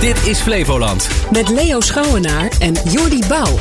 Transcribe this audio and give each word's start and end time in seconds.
Dit 0.00 0.26
is 0.26 0.40
Flevoland. 0.40 1.08
Met 1.32 1.48
Leo 1.48 1.80
Schouwenaar 1.80 2.50
en 2.58 2.74
Jordi 2.84 3.18
Bouw. 3.28 3.58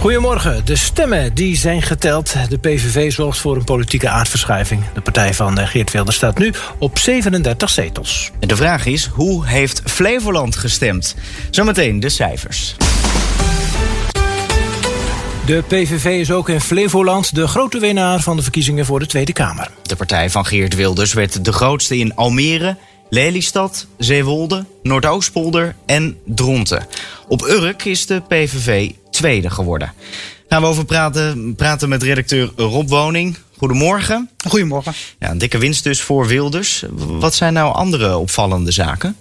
Goedemorgen. 0.00 0.64
De 0.64 0.76
stemmen 0.76 1.34
die 1.34 1.56
zijn 1.56 1.82
geteld. 1.82 2.34
De 2.48 2.58
PVV 2.58 3.12
zorgt 3.12 3.38
voor 3.38 3.56
een 3.56 3.64
politieke 3.64 4.08
aardverschuiving. 4.08 4.82
De 4.94 5.00
partij 5.00 5.34
van 5.34 5.58
eh, 5.58 5.66
Geert 5.66 5.92
Wilders 5.92 6.16
staat 6.16 6.38
nu 6.38 6.52
op 6.78 6.98
37 6.98 7.70
zetels. 7.70 8.30
De 8.38 8.56
vraag 8.56 8.86
is, 8.86 9.06
hoe 9.06 9.46
heeft 9.46 9.82
Flevoland 9.84 10.56
gestemd? 10.56 11.16
Zometeen 11.50 12.00
de 12.00 12.08
cijfers. 12.08 12.76
De 15.46 15.62
PVV 15.68 16.04
is 16.04 16.30
ook 16.30 16.48
in 16.48 16.60
Flevoland 16.60 17.34
de 17.34 17.46
grote 17.46 17.78
winnaar 17.78 18.20
van 18.20 18.36
de 18.36 18.42
verkiezingen 18.42 18.86
voor 18.86 18.98
de 18.98 19.06
Tweede 19.06 19.32
Kamer. 19.32 19.70
De 19.82 19.96
partij 19.96 20.30
van 20.30 20.46
Geert 20.46 20.74
Wilders 20.74 21.12
werd 21.12 21.44
de 21.44 21.52
grootste 21.52 21.98
in 21.98 22.14
Almere, 22.14 22.76
Lelystad, 23.10 23.86
Zeewolde, 23.98 24.64
Noordoostpolder 24.82 25.76
en 25.86 26.18
Dronten. 26.24 26.86
Op 27.28 27.42
Urk 27.42 27.84
is 27.84 28.06
de 28.06 28.20
PVV 28.28 28.90
tweede 29.10 29.50
geworden. 29.50 29.92
Gaan 30.48 30.62
we 30.62 30.68
over 30.68 30.84
praten, 30.84 31.54
praten 31.54 31.88
met 31.88 32.02
redacteur 32.02 32.50
Rob 32.56 32.88
Woning. 32.88 33.36
Goedemorgen. 33.56 34.30
Goedemorgen. 34.48 34.94
Ja, 35.18 35.30
een 35.30 35.38
dikke 35.38 35.58
winst 35.58 35.84
dus 35.84 36.00
voor 36.00 36.26
Wilders. 36.26 36.84
Wat 36.94 37.34
zijn 37.34 37.52
nou 37.52 37.74
andere 37.74 38.16
opvallende 38.16 38.70
zaken? 38.70 39.16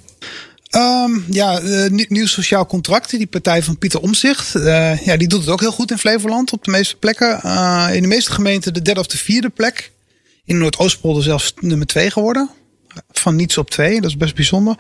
Um, 0.70 1.26
ja, 1.30 1.62
uh, 1.62 2.08
nieuw 2.08 2.28
sociaal 2.28 2.66
contract. 2.66 3.10
Die 3.10 3.28
partij 3.28 3.64
van 3.64 3.78
Pieter 3.78 4.00
Omzicht. 4.00 4.56
Uh, 4.56 5.06
ja, 5.06 5.18
die 5.18 5.28
doet 5.28 5.40
het 5.40 5.50
ook 5.50 5.60
heel 5.60 5.72
goed 5.72 5.92
in 5.92 5.98
Flevoland 5.98 6.52
op 6.52 6.64
de 6.64 6.72
meeste 6.72 6.96
plekken. 6.96 7.40
Uh, 7.46 7.88
in 7.94 8.02
de 8.02 8.08
meeste 8.08 8.32
gemeenten 8.32 8.74
de 8.74 8.82
derde 8.82 9.00
of 9.00 9.08
de 9.08 9.18
vierde 9.18 9.50
plek. 9.50 9.92
In 10.46 10.58
Noordoostpolder 10.58 11.24
zelfs 11.24 11.54
nummer 11.60 11.88
twee 11.88 12.12
geworden 12.12 12.50
van 13.12 13.36
niets 13.36 13.58
op 13.58 13.70
twee. 13.70 14.02
Dat 14.02 14.10
is 14.10 14.18
best 14.18 14.36
bijzonder. 14.36 14.76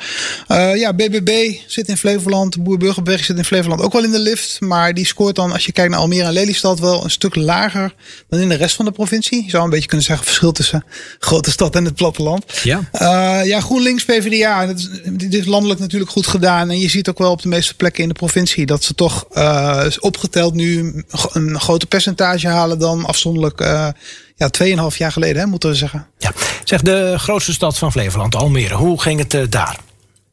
Uh, 0.47 0.75
ja, 0.75 0.93
BBB 0.93 1.53
zit 1.67 1.87
in 1.87 1.97
Flevoland. 1.97 2.63
Boer-Burgerberg 2.63 3.25
zit 3.25 3.37
in 3.37 3.45
Flevoland 3.45 3.81
ook 3.81 3.93
wel 3.93 4.03
in 4.03 4.11
de 4.11 4.19
lift. 4.19 4.61
Maar 4.61 4.93
die 4.93 5.05
scoort 5.05 5.35
dan, 5.35 5.51
als 5.51 5.65
je 5.65 5.71
kijkt 5.71 5.91
naar 5.91 5.99
Almere 5.99 6.23
en 6.23 6.33
Lelystad, 6.33 6.79
wel 6.79 7.03
een 7.03 7.09
stuk 7.09 7.35
lager 7.35 7.93
dan 8.29 8.39
in 8.39 8.49
de 8.49 8.55
rest 8.55 8.75
van 8.75 8.85
de 8.85 8.91
provincie. 8.91 9.43
Je 9.43 9.49
zou 9.49 9.63
een 9.63 9.69
beetje 9.69 9.87
kunnen 9.87 10.05
zeggen 10.05 10.25
verschil 10.25 10.51
tussen 10.51 10.85
grote 11.19 11.51
stad 11.51 11.75
en 11.75 11.85
het 11.85 11.95
platteland. 11.95 12.43
Ja, 12.63 12.89
uh, 12.93 13.45
ja 13.45 13.59
GroenLinks, 13.59 14.05
PvdA. 14.05 14.65
Dat 14.65 14.77
is, 14.77 14.89
dit 15.11 15.33
is 15.33 15.45
landelijk 15.45 15.79
natuurlijk 15.79 16.11
goed 16.11 16.27
gedaan. 16.27 16.69
En 16.69 16.79
je 16.79 16.89
ziet 16.89 17.09
ook 17.09 17.17
wel 17.17 17.31
op 17.31 17.41
de 17.41 17.47
meeste 17.47 17.75
plekken 17.75 18.03
in 18.03 18.09
de 18.09 18.15
provincie 18.15 18.65
dat 18.65 18.83
ze 18.83 18.93
toch 18.93 19.25
uh, 19.33 19.85
opgeteld 19.99 20.53
nu 20.53 20.93
een 21.33 21.59
groter 21.59 21.87
percentage 21.87 22.47
halen 22.47 22.79
dan 22.79 23.05
afzonderlijk 23.05 23.61
ja, 24.35 24.49
2,5 24.91 24.97
jaar 24.97 25.11
geleden, 25.11 25.41
hè, 25.41 25.47
moeten 25.47 25.69
we 25.69 25.75
zeggen. 25.75 26.07
Ja. 26.17 26.31
Zeg, 26.63 26.81
de 26.81 27.13
grootste 27.17 27.53
stad 27.53 27.77
van 27.77 27.91
Flevoland, 27.91 28.35
Almere. 28.35 28.75
Hoe 28.75 29.01
ging 29.01 29.19
het 29.19 29.33
uh, 29.33 29.41
daar? 29.49 29.79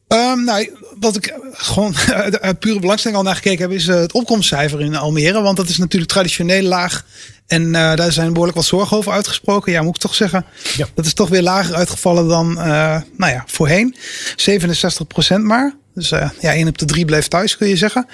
Um, 0.07 0.43
nou, 0.43 0.69
wat 0.99 1.15
ik 1.15 1.33
gewoon 1.51 1.95
uit 2.41 2.59
pure 2.59 2.79
belangstelling 2.79 3.19
al 3.19 3.25
naar 3.25 3.35
gekeken 3.35 3.61
heb, 3.61 3.71
is 3.71 3.87
uh, 3.87 3.95
het 3.95 4.11
opkomstcijfer 4.11 4.81
in 4.81 4.95
Almere. 4.95 5.41
Want 5.41 5.57
dat 5.57 5.69
is 5.69 5.77
natuurlijk 5.77 6.11
traditioneel 6.11 6.63
laag. 6.63 7.05
En 7.47 7.65
uh, 7.65 7.95
daar 7.95 8.11
zijn 8.11 8.31
behoorlijk 8.31 8.57
wat 8.57 8.65
zorgen 8.65 8.97
over 8.97 9.11
uitgesproken. 9.11 9.71
Ja, 9.71 9.81
moet 9.81 9.95
ik 9.95 10.01
toch 10.01 10.15
zeggen. 10.15 10.45
Ja. 10.75 10.87
Dat 10.93 11.05
is 11.05 11.13
toch 11.13 11.29
weer 11.29 11.41
lager 11.41 11.75
uitgevallen 11.75 12.27
dan, 12.27 12.53
nou 12.53 13.31
ja, 13.31 13.43
voorheen. 13.47 13.95
67 14.35 15.07
procent 15.07 15.43
maar. 15.43 15.75
Dus 15.93 16.11
uh, 16.11 16.29
ja, 16.39 16.53
één 16.53 16.67
op 16.67 16.77
de 16.77 16.85
drie 16.85 17.05
bleef 17.05 17.27
thuis, 17.27 17.57
kun 17.57 17.67
je 17.67 17.75
zeggen. 17.75 18.07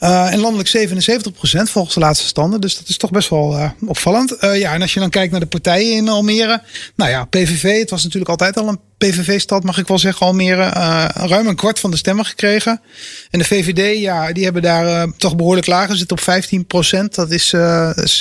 Uh, 0.00 0.32
en 0.32 0.38
landelijk 0.38 0.68
77 0.68 1.32
procent 1.32 1.70
volgens 1.70 1.94
de 1.94 2.00
laatste 2.00 2.26
standen. 2.26 2.60
Dus 2.60 2.78
dat 2.78 2.88
is 2.88 2.96
toch 2.96 3.10
best 3.10 3.28
wel 3.28 3.52
uh, 3.52 3.70
opvallend. 3.86 4.36
ja, 4.40 4.74
en 4.74 4.82
als 4.82 4.94
je 4.94 5.00
dan 5.00 5.10
kijkt 5.10 5.30
naar 5.30 5.40
de 5.40 5.46
partijen 5.46 5.96
in 5.96 6.08
Almere. 6.08 6.62
Nou 6.96 7.10
ja, 7.10 7.24
PVV, 7.24 7.78
het 7.78 7.90
was 7.90 8.02
natuurlijk 8.02 8.30
altijd 8.30 8.56
al 8.56 8.68
een 8.68 8.80
PVV-stad, 8.98 9.64
mag 9.64 9.78
ik 9.78 9.88
wel 9.88 9.98
zeggen, 9.98 10.26
Almere. 10.26 10.68
ruim 11.14 11.46
een 11.46 11.56
kwart 11.56 11.80
van 11.80 11.90
de 11.90 11.96
stemmen 11.96 12.24
gekregen. 12.24 12.80
En 13.30 13.38
de 13.38 13.44
VVD, 13.44 14.00
ja, 14.00 14.32
die 14.32 14.44
hebben 14.44 14.62
daar 14.62 15.12
toch 15.16 15.36
behoorlijk 15.36 15.66
lager. 15.66 15.96
Zit 15.96 16.12
op 16.12 16.20
15 16.20 16.66
procent. 16.66 17.14
Dat 17.14 17.30
is 17.30 17.54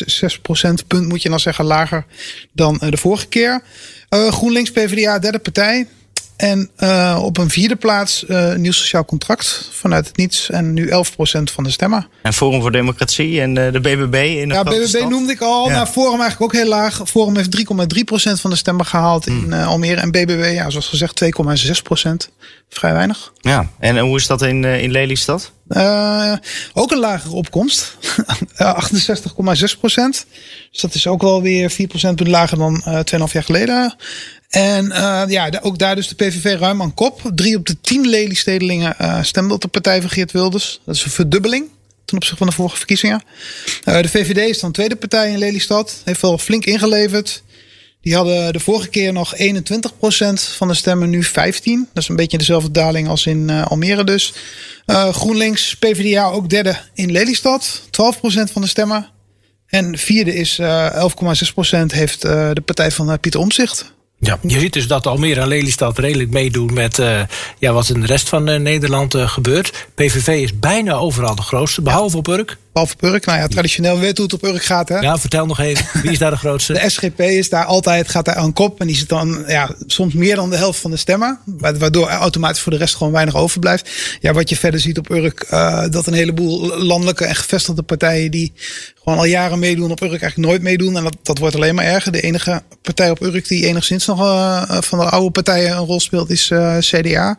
6 0.05 0.39
procentpunt, 0.39 1.07
moet 1.07 1.21
je 1.21 1.29
dan 1.29 1.39
zeggen, 1.39 1.65
lager 1.65 2.05
dan 2.51 2.81
de 2.89 2.97
vorige 2.97 3.27
keer. 3.27 3.63
GroenLinks, 4.09 4.71
PvdA, 4.71 5.19
derde 5.19 5.39
partij. 5.39 5.87
En 6.43 6.69
uh, 6.79 7.19
op 7.21 7.37
een 7.37 7.49
vierde 7.49 7.75
plaats 7.75 8.25
uh, 8.27 8.55
nieuw 8.55 8.71
sociaal 8.71 9.05
contract 9.05 9.69
vanuit 9.71 10.07
het 10.07 10.17
niets. 10.17 10.49
En 10.49 10.73
nu 10.73 10.89
11% 10.89 10.91
van 11.43 11.63
de 11.63 11.69
stemmen. 11.69 12.07
En 12.21 12.33
Forum 12.33 12.61
voor 12.61 12.71
Democratie 12.71 13.41
en 13.41 13.53
de, 13.53 13.69
de 13.71 13.79
BBB 13.79 14.13
in 14.13 14.47
de 14.47 14.53
Ja, 14.53 14.63
BBB 14.63 14.85
stad? 14.85 15.09
noemde 15.09 15.31
ik 15.31 15.41
al. 15.41 15.67
Ja. 15.67 15.73
Nou, 15.73 15.87
Forum 15.87 16.19
eigenlijk 16.21 16.41
ook 16.41 16.61
heel 16.61 16.69
laag. 16.69 17.01
Forum 17.05 17.35
heeft 17.35 17.57
3,3% 17.57 18.41
van 18.41 18.49
de 18.49 18.55
stemmen 18.55 18.85
gehaald 18.85 19.27
in 19.27 19.45
uh, 19.49 19.67
Almere. 19.67 20.01
En 20.01 20.11
BBB, 20.11 20.51
ja, 20.53 20.69
zoals 20.69 20.87
gezegd, 20.87 21.23
2,6%. 22.05 22.11
Vrij 22.69 22.93
weinig. 22.93 23.33
Ja, 23.41 23.69
en 23.79 23.99
hoe 23.99 24.17
is 24.17 24.27
dat 24.27 24.41
in, 24.41 24.63
in 24.63 24.91
Lelystad? 24.91 25.51
Ook 26.73 26.91
een 26.91 26.99
lagere 26.99 27.33
opkomst. 27.33 27.95
68,6 28.57 29.79
procent. 29.79 30.25
Dus 30.71 30.81
dat 30.81 30.93
is 30.93 31.07
ook 31.07 31.21
wel 31.21 31.41
weer 31.41 31.69
4 31.69 31.87
procentpunt 31.87 32.29
lager 32.29 32.57
dan 32.57 32.83
uh, 32.87 32.93
2,5 32.95 33.31
jaar 33.31 33.43
geleden. 33.43 33.95
En 34.53 34.85
uh, 34.85 35.23
ja, 35.27 35.49
ook 35.61 35.77
daar 35.77 35.95
dus 35.95 36.07
de 36.07 36.15
PVV 36.15 36.59
ruim 36.59 36.81
aan 36.81 36.93
kop. 36.93 37.31
Drie 37.35 37.57
op 37.57 37.65
de 37.65 37.81
tien 37.81 38.07
Lelystedelingen 38.07 38.95
uh, 39.01 39.23
stemden 39.23 39.55
op 39.55 39.61
de 39.61 39.67
partij 39.67 40.01
van 40.01 40.09
Geert 40.09 40.31
Wilders. 40.31 40.81
Dat 40.85 40.95
is 40.95 41.03
een 41.03 41.11
verdubbeling 41.11 41.69
ten 42.05 42.15
opzichte 42.17 42.37
van 42.37 42.47
de 42.47 42.53
vorige 42.53 42.77
verkiezingen. 42.77 43.23
Uh, 43.85 44.01
de 44.01 44.09
VVD 44.09 44.37
is 44.49 44.59
dan 44.59 44.71
tweede 44.71 44.95
partij 44.95 45.31
in 45.31 45.37
Lelystad. 45.37 46.01
Heeft 46.03 46.21
wel 46.21 46.37
flink 46.37 46.65
ingeleverd. 46.65 47.43
Die 48.01 48.15
hadden 48.15 48.53
de 48.53 48.59
vorige 48.59 48.87
keer 48.87 49.13
nog 49.13 49.35
21% 49.35 49.39
van 50.57 50.67
de 50.67 50.73
stemmen, 50.73 51.09
nu 51.09 51.23
15. 51.23 51.87
Dat 51.93 52.03
is 52.03 52.09
een 52.09 52.15
beetje 52.15 52.37
dezelfde 52.37 52.71
daling 52.71 53.07
als 53.07 53.25
in 53.25 53.49
Almere 53.49 54.03
dus. 54.03 54.33
GroenLinks, 54.87 55.75
PvdA 55.75 56.25
ook 56.25 56.49
derde 56.49 56.77
in 56.93 57.11
Lelystad. 57.11 57.81
12% 57.85 57.87
van 58.51 58.61
de 58.61 58.67
stemmen. 58.67 59.09
En 59.67 59.97
vierde 59.97 60.35
is 60.35 60.59
uh, 60.59 61.09
11,6% 61.73 61.85
heeft 61.87 62.21
de 62.21 62.61
partij 62.65 62.91
van 62.91 63.19
Pieter 63.19 63.39
Omzicht. 63.39 63.93
Ja, 64.23 64.39
je 64.41 64.59
ziet 64.59 64.73
dus 64.73 64.87
dat 64.87 65.07
Almere 65.07 65.41
en 65.41 65.47
Lelystad 65.47 65.97
redelijk 65.97 66.29
meedoen 66.29 66.73
met 66.73 66.99
uh, 66.99 67.21
ja, 67.59 67.73
wat 67.73 67.89
in 67.89 67.99
de 67.99 68.05
rest 68.05 68.29
van 68.29 68.49
uh, 68.49 68.59
Nederland 68.59 69.15
uh, 69.15 69.29
gebeurt. 69.29 69.87
PVV 69.95 70.27
is 70.27 70.59
bijna 70.59 70.93
overal 70.93 71.35
de 71.35 71.41
grootste, 71.41 71.81
behalve 71.81 72.17
op 72.17 72.27
Urk. 72.27 72.57
Behalve 72.73 72.93
op 72.93 73.03
Urk. 73.03 73.25
Nou 73.25 73.39
ja, 73.39 73.47
traditioneel 73.47 73.99
weet 73.99 74.17
hoe 74.17 74.25
het 74.25 74.33
op 74.33 74.43
Urk 74.43 74.63
gaat. 74.63 74.89
Hè? 74.89 74.99
Ja, 74.99 75.17
vertel 75.17 75.45
nog 75.45 75.59
even. 75.59 76.01
Wie 76.01 76.11
is 76.11 76.17
daar 76.17 76.31
de 76.31 76.37
grootste? 76.37 76.73
De 76.83 76.89
SGP 76.89 77.19
is 77.19 77.49
daar 77.49 77.65
altijd, 77.65 78.09
gaat 78.09 78.25
daar 78.25 78.35
aan 78.35 78.53
kop. 78.53 78.79
En 78.79 78.87
die 78.87 78.95
zit 78.95 79.09
dan 79.09 79.43
ja, 79.47 79.75
soms 79.85 80.13
meer 80.13 80.35
dan 80.35 80.49
de 80.49 80.55
helft 80.55 80.79
van 80.79 80.91
de 80.91 80.97
stemmen. 80.97 81.39
Waardoor 81.45 82.07
automatisch 82.07 82.61
voor 82.61 82.71
de 82.71 82.77
rest 82.77 82.95
gewoon 82.95 83.13
weinig 83.13 83.35
overblijft. 83.35 83.89
Ja, 84.19 84.33
wat 84.33 84.49
je 84.49 84.55
verder 84.55 84.79
ziet 84.79 84.97
op 84.97 85.09
Urk, 85.09 85.47
uh, 85.51 85.83
dat 85.89 86.07
een 86.07 86.13
heleboel 86.13 86.77
landelijke 86.77 87.25
en 87.25 87.35
gevestigde 87.35 87.81
partijen 87.81 88.31
die 88.31 88.53
gewoon 89.03 89.17
al 89.17 89.25
jaren 89.25 89.59
meedoen 89.59 89.91
op 89.91 90.01
Urk 90.01 90.21
eigenlijk 90.21 90.49
nooit 90.49 90.61
meedoen. 90.61 90.97
En 90.97 91.03
dat, 91.03 91.17
dat 91.23 91.37
wordt 91.37 91.55
alleen 91.55 91.75
maar 91.75 91.85
erger. 91.85 92.11
De 92.11 92.21
enige 92.21 92.63
partij 92.81 93.09
op 93.09 93.21
Urk 93.21 93.47
die 93.47 93.65
enigszins 93.65 94.05
nog 94.05 94.19
uh, 94.19 94.63
van 94.81 94.99
de 94.99 95.05
oude 95.05 95.31
partijen 95.31 95.71
een 95.71 95.85
rol 95.85 95.99
speelt 95.99 96.29
is 96.29 96.49
uh, 96.49 96.77
CDA. 96.77 97.37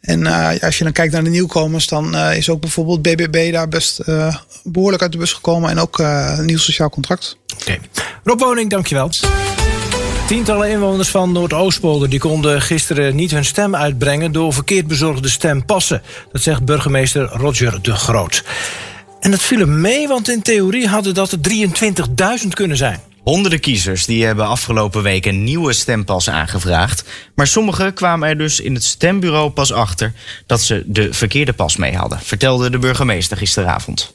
En 0.00 0.20
uh, 0.20 0.50
als 0.60 0.78
je 0.78 0.84
dan 0.84 0.92
kijkt 0.92 1.12
naar 1.12 1.24
de 1.24 1.30
nieuwkomers, 1.30 1.86
dan 1.86 2.14
uh, 2.14 2.36
is 2.36 2.50
ook 2.50 2.60
bijvoorbeeld 2.60 3.02
BBB 3.02 3.52
daar 3.52 3.68
best 3.68 4.00
uh, 4.06 4.36
behoorlijk 4.64 5.02
uit 5.02 5.12
de 5.12 5.18
bus 5.18 5.32
gekomen. 5.32 5.70
En 5.70 5.78
ook 5.78 5.98
een 5.98 6.44
nieuw 6.44 6.58
sociaal 6.58 6.90
contract. 6.90 7.36
Oké. 7.60 7.78
Rob 8.24 8.40
Woning, 8.40 8.70
dankjewel. 8.70 9.10
Tientallen 10.26 10.70
inwoners 10.70 11.08
van 11.08 11.32
Noordoostpolder 11.32 12.08
die 12.08 12.18
konden 12.18 12.62
gisteren 12.62 13.16
niet 13.16 13.30
hun 13.30 13.44
stem 13.44 13.74
uitbrengen 13.76 14.32
door 14.32 14.52
verkeerd 14.52 14.86
bezorgde 14.86 15.28
stempassen. 15.28 16.02
Dat 16.32 16.42
zegt 16.42 16.64
burgemeester 16.64 17.22
Roger 17.22 17.82
de 17.82 17.92
Groot. 17.92 18.44
En 19.20 19.30
dat 19.30 19.42
viel 19.42 19.58
hem 19.58 19.80
mee, 19.80 20.08
want 20.08 20.28
in 20.28 20.42
theorie 20.42 20.88
hadden 20.88 21.14
dat 21.14 21.32
er 21.32 21.38
23.000 22.42 22.48
kunnen 22.48 22.76
zijn. 22.76 23.00
Honderden 23.28 23.60
kiezers 23.60 24.06
die 24.06 24.24
hebben 24.24 24.46
afgelopen 24.46 25.02
week 25.02 25.26
een 25.26 25.44
nieuwe 25.44 25.72
stempas 25.72 26.30
aangevraagd. 26.30 27.04
Maar 27.34 27.46
sommigen 27.46 27.94
kwamen 27.94 28.28
er 28.28 28.38
dus 28.38 28.60
in 28.60 28.74
het 28.74 28.84
stembureau 28.84 29.50
pas 29.50 29.72
achter 29.72 30.12
dat 30.46 30.60
ze 30.60 30.82
de 30.86 31.12
verkeerde 31.12 31.52
pas 31.52 31.76
mee 31.76 31.96
hadden, 31.96 32.18
vertelde 32.22 32.70
de 32.70 32.78
burgemeester 32.78 33.36
gisteravond. 33.36 34.14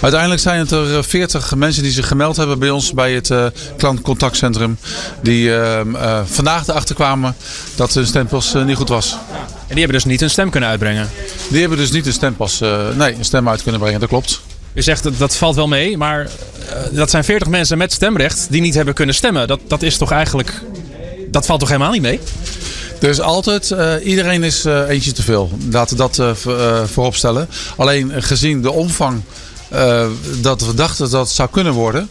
Uiteindelijk 0.00 0.40
zijn 0.40 0.58
het 0.58 0.70
er 0.70 1.04
40 1.04 1.54
mensen 1.54 1.82
die 1.82 1.92
zich 1.92 2.08
gemeld 2.08 2.36
hebben 2.36 2.58
bij 2.58 2.70
ons 2.70 2.92
bij 2.92 3.14
het 3.14 3.30
uh, 3.30 3.46
klantcontactcentrum. 3.76 4.78
Die 5.22 5.48
uh, 5.48 5.80
uh, 5.84 6.20
vandaag 6.24 6.68
erachter 6.68 6.94
kwamen 6.94 7.36
dat 7.74 7.94
hun 7.94 8.06
stempas 8.06 8.54
niet 8.54 8.76
goed 8.76 8.88
was. 8.88 9.12
En 9.12 9.74
die 9.74 9.78
hebben 9.78 9.96
dus 9.96 10.04
niet 10.04 10.20
hun 10.20 10.30
stem 10.30 10.50
kunnen 10.50 10.68
uitbrengen? 10.68 11.10
Die 11.48 11.60
hebben 11.60 11.78
dus 11.78 11.90
niet 11.90 12.04
hun 12.04 12.12
stempas, 12.12 12.60
nee, 12.94 13.14
een 13.14 13.24
stem 13.24 13.48
uit 13.48 13.62
kunnen 13.62 13.80
brengen, 13.80 14.00
dat 14.00 14.08
klopt. 14.08 14.40
U 14.74 14.82
zegt 14.82 15.02
dat, 15.02 15.18
dat 15.18 15.36
valt 15.36 15.54
wel 15.54 15.68
mee, 15.68 15.96
maar 15.96 16.28
dat 16.90 17.10
zijn 17.10 17.24
40 17.24 17.48
mensen 17.48 17.78
met 17.78 17.92
stemrecht 17.92 18.46
die 18.50 18.60
niet 18.60 18.74
hebben 18.74 18.94
kunnen 18.94 19.14
stemmen. 19.14 19.48
Dat, 19.48 19.60
dat 19.66 19.82
is 19.82 19.96
toch 19.96 20.10
eigenlijk. 20.10 20.62
Dat 21.30 21.46
valt 21.46 21.60
toch 21.60 21.68
helemaal 21.68 21.92
niet 21.92 22.02
mee? 22.02 22.20
Dus 22.98 23.20
altijd, 23.20 23.70
uh, 23.70 23.92
iedereen 24.02 24.42
is 24.42 24.66
uh, 24.66 24.88
eentje 24.88 25.12
te 25.12 25.22
veel. 25.22 25.50
Laten 25.70 25.96
we 25.96 26.08
dat 26.08 26.36
voorop 26.90 27.14
stellen. 27.14 27.48
Alleen 27.76 28.22
gezien 28.22 28.62
de 28.62 28.70
omvang 28.70 29.22
dat 30.40 30.60
we 30.60 30.74
dachten 30.74 31.10
dat 31.10 31.26
het 31.26 31.34
zou 31.36 31.48
kunnen 31.50 31.72
worden. 31.72 32.08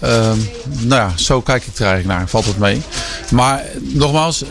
Nou 0.00 1.00
ja, 1.00 1.12
zo 1.16 1.40
kijk 1.40 1.66
ik 1.66 1.78
er 1.78 1.86
eigenlijk 1.86 2.18
naar. 2.18 2.28
Valt 2.28 2.44
het 2.44 2.58
mee. 2.58 2.82
Maar 3.30 3.64
nogmaals, 3.80 4.44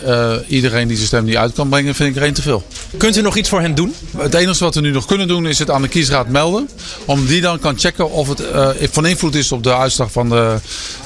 iedereen 0.47 0.87
die 0.87 0.95
zijn 0.95 1.07
stem 1.07 1.23
niet 1.23 1.35
uit 1.35 1.53
kan 1.53 1.69
brengen, 1.69 1.95
vind 1.95 2.09
ik 2.09 2.15
er 2.15 2.21
één 2.21 2.33
te 2.33 2.41
veel. 2.41 2.63
Kunt 2.97 3.17
u 3.17 3.21
nog 3.21 3.35
iets 3.35 3.49
voor 3.49 3.61
hen 3.61 3.75
doen? 3.75 3.95
Het 4.17 4.33
enige 4.33 4.63
wat 4.63 4.75
we 4.75 4.81
nu 4.81 4.91
nog 4.91 5.05
kunnen 5.05 5.27
doen 5.27 5.47
is 5.47 5.59
het 5.59 5.69
aan 5.69 5.81
de 5.81 5.87
kiesraad 5.87 6.27
melden. 6.27 6.69
Om 7.05 7.25
die 7.25 7.41
dan 7.41 7.59
kan 7.59 7.79
checken 7.79 8.11
of 8.11 8.27
het 8.27 8.41
uh, 8.41 8.69
van 8.91 9.05
invloed 9.05 9.35
is 9.35 9.51
op 9.51 9.63
de 9.63 9.75
uitslag 9.75 10.11
van 10.11 10.29
de, 10.29 10.55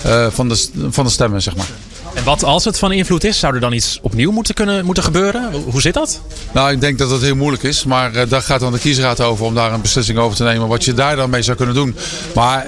uh, 0.05 0.27
van 0.29 0.49
de, 0.49 0.67
van 0.89 1.05
de 1.05 1.11
stemmen, 1.11 1.41
zeg 1.41 1.55
maar. 1.55 1.69
En 2.17 2.23
wat 2.23 2.43
als 2.43 2.65
het 2.65 2.79
van 2.79 2.91
invloed 2.91 3.23
is? 3.23 3.39
Zou 3.39 3.53
er 3.53 3.59
dan 3.59 3.73
iets 3.73 3.99
opnieuw 4.01 4.31
moeten, 4.31 4.53
kunnen, 4.53 4.85
moeten 4.85 5.03
gebeuren? 5.03 5.51
Hoe 5.53 5.81
zit 5.81 5.93
dat? 5.93 6.21
Nou, 6.51 6.71
ik 6.71 6.81
denk 6.81 6.97
dat 6.97 7.09
dat 7.09 7.21
heel 7.21 7.35
moeilijk 7.35 7.63
is. 7.63 7.83
Maar 7.83 8.15
uh, 8.15 8.21
daar 8.29 8.41
gaat 8.41 8.59
dan 8.59 8.71
de 8.71 8.79
kiesraad 8.79 9.21
over 9.21 9.45
om 9.45 9.55
daar 9.55 9.73
een 9.73 9.81
beslissing 9.81 10.17
over 10.17 10.37
te 10.37 10.43
nemen. 10.43 10.67
Wat 10.67 10.85
je 10.85 10.93
daar 10.93 11.15
dan 11.15 11.29
mee 11.29 11.41
zou 11.41 11.57
kunnen 11.57 11.75
doen. 11.75 11.95
Maar 12.35 12.65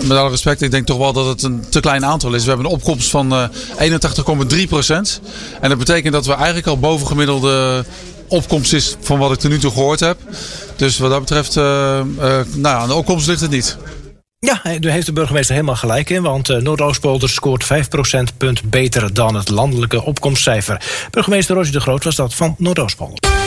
met 0.00 0.16
alle 0.16 0.30
respect, 0.30 0.62
ik 0.62 0.70
denk 0.70 0.86
toch 0.86 0.98
wel 0.98 1.12
dat 1.12 1.26
het 1.26 1.42
een 1.42 1.64
te 1.68 1.80
klein 1.80 2.04
aantal 2.04 2.34
is. 2.34 2.42
We 2.42 2.48
hebben 2.48 2.66
een 2.66 2.72
opkomst 2.72 3.10
van 3.10 3.50
81,3 4.50 4.68
procent. 4.68 5.20
En 5.60 5.68
dat 5.68 5.78
betekent 5.78 6.12
dat 6.12 6.26
we 6.26 6.32
eigenlijk 6.32 6.66
al 6.66 6.78
bovengemiddelde 6.78 7.84
opkomst 8.28 8.72
is 8.72 8.96
van 9.00 9.18
wat 9.18 9.32
ik 9.32 9.42
er 9.42 9.48
nu 9.48 9.58
toe 9.58 9.72
gehoord 9.72 10.00
heb. 10.00 10.18
Dus 10.76 10.98
wat 10.98 11.10
dat 11.10 11.20
betreft, 11.20 11.54
nou, 11.54 12.44
aan 12.62 12.88
de 12.88 12.94
opkomst 12.94 13.26
ligt 13.26 13.40
het 13.40 13.50
niet. 13.50 13.76
Ja, 14.46 14.60
daar 14.78 14.92
heeft 14.92 15.06
de 15.06 15.12
burgemeester 15.12 15.54
helemaal 15.54 15.76
gelijk 15.76 16.10
in. 16.10 16.22
Want 16.22 16.48
uh, 16.48 16.56
Noordoostpolder 16.56 17.28
scoort 17.28 17.64
5 17.64 17.88
procentpunt 17.88 18.62
beter 18.62 19.14
dan 19.14 19.34
het 19.34 19.48
landelijke 19.48 20.02
opkomstcijfer. 20.02 20.82
Burgemeester 21.10 21.54
Roger 21.54 21.72
de 21.72 21.80
Groot 21.80 22.04
was 22.04 22.16
dat 22.16 22.34
van 22.34 22.54
Noordoostpolder. 22.58 23.39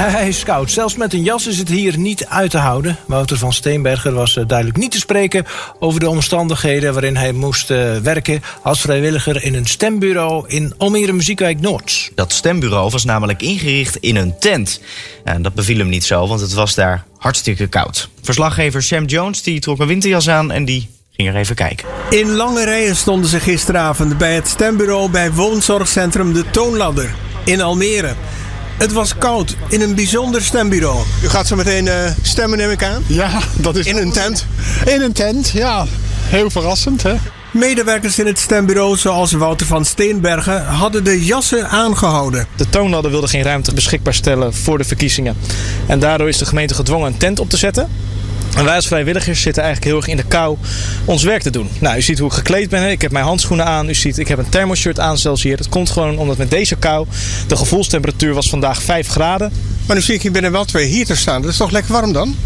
Hij 0.00 0.28
is 0.28 0.44
koud. 0.44 0.70
Zelfs 0.70 0.96
met 0.96 1.12
een 1.12 1.22
jas 1.22 1.46
is 1.46 1.58
het 1.58 1.68
hier 1.68 1.98
niet 1.98 2.26
uit 2.26 2.50
te 2.50 2.58
houden. 2.58 2.96
Wouter 3.06 3.38
van 3.38 3.52
Steenberger 3.52 4.12
was 4.12 4.36
eh, 4.36 4.44
duidelijk 4.46 4.78
niet 4.78 4.90
te 4.90 4.98
spreken 4.98 5.44
over 5.78 6.00
de 6.00 6.08
omstandigheden 6.08 6.92
waarin 6.92 7.16
hij 7.16 7.32
moest 7.32 7.70
uh, 7.70 7.96
werken 7.96 8.42
als 8.62 8.80
vrijwilliger 8.80 9.44
in 9.44 9.54
een 9.54 9.66
stembureau 9.66 10.48
in 10.48 10.74
Almere 10.76 11.12
Muziekwijk 11.12 11.60
Noord. 11.60 12.10
Dat 12.14 12.32
stembureau 12.32 12.90
was 12.90 13.04
namelijk 13.04 13.42
ingericht 13.42 13.96
in 13.96 14.16
een 14.16 14.38
tent. 14.38 14.80
En 15.24 15.42
dat 15.42 15.54
beviel 15.54 15.78
hem 15.78 15.88
niet 15.88 16.04
zo, 16.04 16.26
want 16.26 16.40
het 16.40 16.52
was 16.52 16.74
daar 16.74 17.04
hartstikke 17.16 17.66
koud. 17.66 18.08
Verslaggever 18.22 18.82
Sam 18.82 19.04
Jones 19.04 19.42
die 19.42 19.60
trok 19.60 19.78
een 19.78 19.86
winterjas 19.86 20.28
aan 20.28 20.50
en 20.50 20.64
die 20.64 20.90
ging 21.12 21.28
er 21.28 21.36
even 21.36 21.54
kijken. 21.54 21.88
In 22.10 22.30
lange 22.30 22.64
rijen 22.64 22.96
stonden 22.96 23.30
ze 23.30 23.40
gisteravond 23.40 24.18
bij 24.18 24.34
het 24.34 24.48
stembureau 24.48 25.10
bij 25.10 25.32
woonzorgcentrum 25.32 26.32
De 26.32 26.50
Toonladder 26.50 27.14
in 27.44 27.60
Almere. 27.60 28.14
Het 28.78 28.92
was 28.92 29.18
koud 29.18 29.56
in 29.68 29.80
een 29.80 29.94
bijzonder 29.94 30.42
stembureau. 30.42 30.98
U 31.22 31.28
gaat 31.28 31.46
zo 31.46 31.56
meteen 31.56 31.86
uh, 31.86 31.94
stemmen, 32.22 32.58
neem 32.58 32.70
ik 32.70 32.84
aan? 32.84 33.02
Ja, 33.06 33.40
dat 33.56 33.76
is. 33.76 33.86
In 33.86 33.96
een 33.96 34.12
tent? 34.12 34.46
In 34.84 35.00
een 35.00 35.12
tent, 35.12 35.48
ja. 35.48 35.86
Heel 36.22 36.50
verrassend, 36.50 37.02
hè? 37.02 37.14
Medewerkers 37.50 38.18
in 38.18 38.26
het 38.26 38.38
stembureau, 38.38 38.96
zoals 38.96 39.32
Wouter 39.32 39.66
van 39.66 39.84
Steenbergen, 39.84 40.64
hadden 40.64 41.04
de 41.04 41.24
jassen 41.24 41.68
aangehouden. 41.68 42.46
De 42.56 42.68
toonladder 42.68 43.10
wilde 43.10 43.28
geen 43.28 43.42
ruimte 43.42 43.74
beschikbaar 43.74 44.14
stellen 44.14 44.54
voor 44.54 44.78
de 44.78 44.84
verkiezingen. 44.84 45.36
En 45.86 45.98
daardoor 45.98 46.28
is 46.28 46.38
de 46.38 46.46
gemeente 46.46 46.74
gedwongen 46.74 47.06
een 47.06 47.16
tent 47.16 47.40
op 47.40 47.50
te 47.50 47.56
zetten. 47.56 47.88
En 48.58 48.64
wij 48.64 48.74
als 48.74 48.86
vrijwilligers 48.86 49.40
zitten 49.40 49.62
eigenlijk 49.62 49.92
heel 49.92 50.02
erg 50.02 50.10
in 50.10 50.16
de 50.16 50.28
kou 50.28 50.56
ons 51.04 51.22
werk 51.22 51.42
te 51.42 51.50
doen. 51.50 51.68
Nou, 51.78 51.96
u 51.96 52.02
ziet 52.02 52.18
hoe 52.18 52.28
ik 52.28 52.34
gekleed 52.34 52.68
ben. 52.68 52.90
Ik 52.90 53.02
heb 53.02 53.10
mijn 53.10 53.24
handschoenen 53.24 53.66
aan. 53.66 53.88
U 53.88 53.94
ziet, 53.94 54.18
ik 54.18 54.28
heb 54.28 54.38
een 54.38 54.48
thermoshirt 54.48 55.00
aan 55.00 55.18
zelfs 55.18 55.42
hier. 55.42 55.56
Dat 55.56 55.68
komt 55.68 55.90
gewoon 55.90 56.18
omdat 56.18 56.36
met 56.36 56.50
deze 56.50 56.76
kou 56.76 57.06
de 57.46 57.56
gevoelstemperatuur 57.56 58.34
was 58.34 58.48
vandaag 58.48 58.82
5 58.82 59.08
graden. 59.08 59.52
Maar 59.86 59.96
nu 59.96 60.02
zie 60.02 60.14
ik 60.14 60.22
hier 60.22 60.32
binnen 60.32 60.52
wel 60.52 60.64
twee 60.64 60.94
heaters 60.94 61.20
staan. 61.20 61.42
Dat 61.42 61.50
is 61.50 61.56
toch 61.56 61.70
lekker 61.70 61.92
warm 61.92 62.12
dan? 62.12 62.36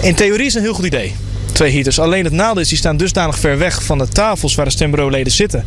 In 0.00 0.14
theorie 0.14 0.46
is 0.46 0.54
het 0.54 0.62
een 0.62 0.68
heel 0.68 0.74
goed 0.74 0.86
idee 0.86 1.14
twee 1.54 1.72
heaters. 1.72 1.98
Alleen 1.98 2.24
het 2.24 2.32
nadeel 2.32 2.62
is, 2.62 2.68
die 2.68 2.78
staan 2.78 2.96
dusdanig 2.96 3.38
ver 3.38 3.58
weg 3.58 3.82
van 3.82 3.98
de 3.98 4.08
tafels 4.08 4.54
waar 4.54 4.64
de 4.64 4.70
stembureauleden 4.70 5.32
zitten. 5.32 5.64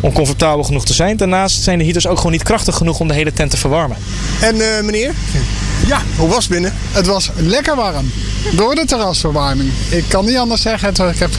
Om 0.00 0.12
comfortabel 0.12 0.64
genoeg 0.64 0.84
te 0.84 0.94
zijn. 0.94 1.16
Daarnaast 1.16 1.62
zijn 1.62 1.78
de 1.78 1.84
heaters 1.84 2.06
ook 2.06 2.16
gewoon 2.16 2.32
niet 2.32 2.42
krachtig 2.42 2.76
genoeg 2.76 3.00
om 3.00 3.08
de 3.08 3.14
hele 3.14 3.32
tent 3.32 3.50
te 3.50 3.56
verwarmen. 3.56 3.96
En 4.40 4.56
uh, 4.56 4.80
meneer? 4.82 5.12
Ja. 5.86 6.02
Hoe 6.16 6.28
was 6.28 6.38
het 6.38 6.48
binnen? 6.48 6.72
Het 6.90 7.06
was 7.06 7.30
lekker 7.36 7.76
warm. 7.76 8.12
Door 8.52 8.74
de 8.74 8.84
terrasverwarming. 8.84 9.70
Ik 9.88 10.04
kan 10.08 10.24
niet 10.24 10.36
anders 10.36 10.62
zeggen, 10.62 10.88
ik 10.88 11.18
heb 11.18 11.30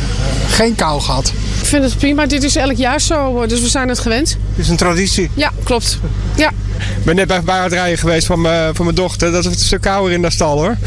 geen 0.50 0.76
kou 0.76 1.02
gehad. 1.02 1.34
Ik 1.60 1.66
vind 1.66 1.84
het 1.84 1.98
prima. 1.98 2.26
Dit 2.26 2.44
is 2.44 2.56
elk 2.56 2.78
jaar 2.78 3.02
zo, 3.02 3.46
dus 3.48 3.62
we 3.62 3.68
zijn 3.68 3.90
het 3.90 4.00
gewend. 4.00 4.30
Het 4.30 4.66
is 4.66 4.70
een 4.70 4.78
traditie? 4.78 5.30
Ja, 5.34 5.52
klopt. 5.64 6.00
Ja. 6.36 6.50
Ik 6.78 7.04
ben 7.04 7.16
net 7.16 7.28
bij 7.28 7.64
het 7.64 7.72
rijden 7.72 7.98
geweest 7.98 8.26
van, 8.26 8.42
mijn, 8.42 8.76
van 8.76 8.86
mijn 8.86 8.98
dochter. 8.98 9.32
Dat 9.32 9.46
is 9.46 9.52
een 9.52 9.60
stuk 9.60 9.82
kouder 9.82 10.12
in 10.14 10.22
de 10.22 10.30
stal 10.30 10.58
hoor. 10.58 10.78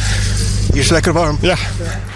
Hier 0.72 0.82
is 0.82 0.88
lekker 0.88 1.12
warm. 1.12 1.38
Ja. 1.40 1.56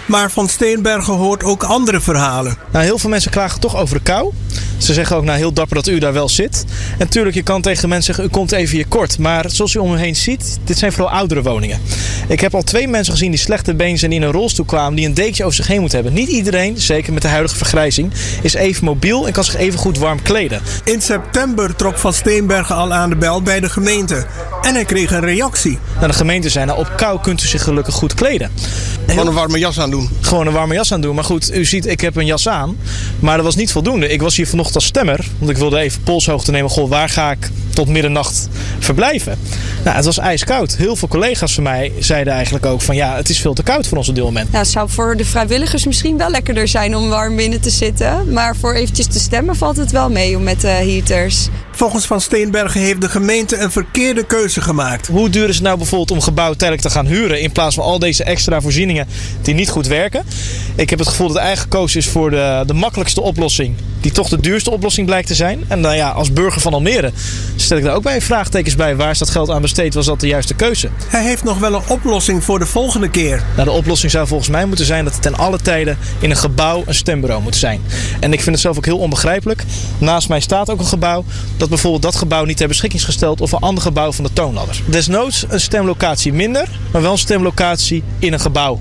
Maar 0.07 0.31
Van 0.31 0.49
Steenbergen 0.49 1.13
hoort 1.13 1.43
ook 1.43 1.63
andere 1.63 2.01
verhalen. 2.01 2.57
Nou, 2.71 2.85
heel 2.85 2.97
veel 2.97 3.09
mensen 3.09 3.31
klagen 3.31 3.59
toch 3.59 3.75
over 3.77 3.95
de 3.95 4.03
kou. 4.03 4.33
Ze 4.77 4.93
zeggen 4.93 5.15
ook 5.15 5.23
nou 5.23 5.37
heel 5.37 5.53
dapper 5.53 5.75
dat 5.75 5.87
u 5.87 5.99
daar 5.99 6.13
wel 6.13 6.29
zit. 6.29 6.65
En 6.91 6.97
natuurlijk, 6.97 7.35
je 7.35 7.43
kan 7.43 7.61
tegen 7.61 7.89
mensen 7.89 8.13
zeggen, 8.13 8.33
u 8.33 8.37
komt 8.37 8.51
even 8.51 8.75
hier 8.75 8.87
kort. 8.87 9.19
Maar 9.19 9.49
zoals 9.49 9.73
u 9.73 9.79
om 9.79 9.93
u 9.93 9.97
heen 9.97 10.15
ziet, 10.15 10.59
dit 10.63 10.77
zijn 10.77 10.91
vooral 10.91 11.11
oudere 11.11 11.41
woningen. 11.41 11.79
Ik 12.27 12.39
heb 12.39 12.55
al 12.55 12.63
twee 12.63 12.87
mensen 12.87 13.13
gezien 13.13 13.31
die 13.31 13.39
slechte 13.39 13.75
been 13.75 13.97
zijn 13.97 14.11
die 14.11 14.19
in 14.19 14.25
een 14.25 14.31
rolstoel 14.31 14.65
kwamen, 14.65 14.95
die 14.95 15.05
een 15.05 15.13
dekentje 15.13 15.43
over 15.43 15.55
zich 15.55 15.67
heen 15.67 15.79
moeten 15.79 16.03
hebben. 16.03 16.19
Niet 16.19 16.29
iedereen, 16.29 16.77
zeker 16.77 17.13
met 17.13 17.21
de 17.21 17.27
huidige 17.27 17.57
vergrijzing, 17.57 18.11
is 18.41 18.53
even 18.53 18.85
mobiel 18.85 19.27
en 19.27 19.33
kan 19.33 19.43
zich 19.43 19.55
even 19.55 19.79
goed 19.79 19.97
warm 19.97 20.21
kleden. 20.21 20.61
In 20.83 21.01
september 21.01 21.75
trok 21.75 21.97
Van 21.97 22.13
Steenbergen 22.13 22.75
al 22.75 22.93
aan 22.93 23.09
de 23.09 23.15
bel 23.15 23.41
bij 23.41 23.59
de 23.59 23.69
gemeente. 23.69 24.25
En 24.61 24.73
hij 24.73 24.85
kreeg 24.85 25.11
een 25.11 25.19
reactie. 25.19 25.79
Nou, 25.95 26.07
de 26.07 26.13
gemeente 26.13 26.49
zei, 26.49 26.65
nou 26.65 26.79
op 26.79 26.93
kou 26.97 27.21
kunt 27.21 27.43
u 27.43 27.47
zich 27.47 27.63
gelukkig 27.63 27.93
goed 27.93 28.13
kleden. 28.13 28.51
Gewoon 29.07 29.27
een 29.27 29.33
warme 29.33 29.59
jas 29.59 29.79
aan 29.79 29.91
doen. 29.91 30.09
Gewoon 30.21 30.47
een 30.47 30.53
warme 30.53 30.73
jas 30.73 30.93
aan 30.93 31.01
doen. 31.01 31.15
Maar 31.15 31.23
goed, 31.23 31.55
u 31.55 31.65
ziet, 31.65 31.85
ik 31.85 32.01
heb 32.01 32.15
een 32.15 32.25
jas 32.25 32.47
aan. 32.47 32.77
Maar 33.19 33.35
dat 33.35 33.45
was 33.45 33.55
niet 33.55 33.71
voldoende. 33.71 34.07
Ik 34.09 34.21
was 34.21 34.35
hier 34.35 34.47
vanochtend 34.47 34.75
als 34.75 34.85
stemmer. 34.85 35.25
Want 35.37 35.51
ik 35.51 35.57
wilde 35.57 35.79
even 35.79 36.03
polshoogte 36.03 36.51
nemen. 36.51 36.69
Goh, 36.69 36.89
waar 36.89 37.09
ga 37.09 37.31
ik 37.31 37.49
tot 37.77 37.87
middernacht 37.87 38.47
verblijven? 38.79 39.39
Nou, 39.83 39.95
het 39.95 40.05
was 40.05 40.17
ijskoud. 40.17 40.75
Heel 40.75 40.95
veel 40.95 41.07
collega's 41.07 41.53
van 41.53 41.63
mij 41.63 41.91
zeiden 41.99 42.33
eigenlijk 42.33 42.65
ook 42.65 42.81
van 42.81 42.95
ja, 42.95 43.15
het 43.15 43.29
is 43.29 43.39
veel 43.39 43.53
te 43.53 43.63
koud 43.63 43.87
voor 43.87 43.97
ons 43.97 44.09
op 44.09 44.15
dit 44.15 44.23
moment. 44.23 44.49
Ja, 44.51 44.57
het 44.57 44.67
zou 44.67 44.89
voor 44.89 45.17
de 45.17 45.25
vrijwilligers 45.25 45.85
misschien 45.85 46.17
wel 46.17 46.29
lekkerder 46.29 46.67
zijn 46.67 46.95
om 46.95 47.09
warm 47.09 47.35
binnen 47.35 47.61
te 47.61 47.69
zitten. 47.69 48.33
Maar 48.33 48.55
voor 48.55 48.73
eventjes 48.73 49.05
te 49.05 49.19
stemmen 49.19 49.55
valt 49.55 49.77
het 49.77 49.91
wel 49.91 50.09
mee 50.09 50.35
om 50.35 50.43
met 50.43 50.61
de 50.61 50.67
heaters. 50.67 51.47
Volgens 51.71 52.05
Van 52.05 52.21
Steenbergen 52.21 52.81
heeft 52.81 53.01
de 53.01 53.09
gemeente 53.09 53.57
een 53.57 53.71
verkeerde 53.71 54.25
keuze 54.25 54.61
gemaakt. 54.61 55.07
Hoe 55.07 55.29
duur 55.29 55.49
is 55.49 55.55
het 55.55 55.63
nou 55.63 55.77
bijvoorbeeld 55.77 56.11
om 56.11 56.21
gebouw 56.21 56.53
tijdelijk 56.53 56.81
te 56.81 56.89
gaan 56.89 57.05
huren 57.05 57.41
in 57.41 57.51
plaats 57.51 57.75
van 57.75 57.83
al 57.83 57.99
deze 57.99 58.23
extra 58.23 58.61
voorzieningen 58.61 59.07
die 59.41 59.53
niet 59.53 59.69
goed 59.69 59.87
werken? 59.87 60.25
Ik 60.75 60.89
heb 60.89 60.99
het 60.99 61.07
gevoel 61.07 61.27
dat 61.27 61.35
het 61.35 61.45
eigen 61.45 61.63
gekozen 61.63 61.99
is 61.99 62.07
voor 62.07 62.29
de, 62.29 62.63
de 62.65 62.73
makkelijkste 62.73 63.21
oplossing, 63.21 63.75
die 64.01 64.11
toch 64.11 64.29
de 64.29 64.39
duurste 64.39 64.71
oplossing 64.71 65.07
blijkt 65.07 65.27
te 65.27 65.35
zijn. 65.35 65.63
En 65.67 65.79
nou 65.79 65.95
ja, 65.95 66.09
als 66.09 66.33
burger 66.33 66.61
van 66.61 66.73
Almere 66.73 67.11
stel 67.67 67.77
ik 67.77 67.83
daar 67.83 67.95
ook 67.95 68.03
bij 68.03 68.21
vraagtekens 68.21 68.75
bij. 68.75 68.95
Waar 68.95 69.09
is 69.09 69.17
dat 69.17 69.29
geld 69.29 69.49
aan 69.49 69.61
besteed? 69.61 69.93
Was 69.93 70.05
dat 70.05 70.19
de 70.19 70.27
juiste 70.27 70.53
keuze? 70.53 70.89
Hij 71.07 71.23
heeft 71.23 71.43
nog 71.43 71.57
wel 71.57 71.73
een 71.73 71.87
oplossing 71.87 72.43
voor 72.43 72.59
de 72.59 72.65
volgende 72.65 73.09
keer. 73.09 73.43
Nou, 73.55 73.67
de 73.67 73.73
oplossing 73.73 74.11
zou 74.11 74.27
volgens 74.27 74.49
mij 74.49 74.65
moeten 74.65 74.85
zijn 74.85 75.03
dat 75.03 75.13
het 75.13 75.21
ten 75.21 75.35
alle 75.35 75.57
tijden 75.57 75.97
in 76.19 76.29
een 76.29 76.37
gebouw 76.37 76.83
een 76.85 76.95
stembureau 76.95 77.41
moet 77.41 77.55
zijn. 77.55 77.81
En 78.19 78.33
ik 78.33 78.41
vind 78.41 78.51
het 78.51 78.59
zelf 78.59 78.77
ook 78.77 78.85
heel 78.85 78.97
onbegrijpelijk. 78.97 79.63
Naast 79.97 80.29
mij 80.29 80.39
staat 80.39 80.69
ook 80.69 80.79
een 80.79 80.85
gebouw 80.85 81.25
dat 81.57 81.69
bijvoorbeeld 81.69 82.01
dat 82.01 82.15
gebouw 82.15 82.45
niet 82.45 82.57
ter 82.57 82.67
beschikking 82.67 83.01
is 83.01 83.07
gesteld 83.07 83.41
of 83.41 83.51
een 83.51 83.59
ander 83.59 83.83
gebouw 83.83 84.11
van 84.11 84.23
de 84.23 84.33
toonladder. 84.33 84.81
Desnoods 84.85 85.45
een 85.49 85.61
stemlocatie 85.61 86.33
minder, 86.33 86.67
maar 86.91 87.01
wel 87.01 87.11
een 87.11 87.17
stemlocatie 87.17 88.03
in 88.19 88.33
een 88.33 88.39
gebouw. 88.39 88.79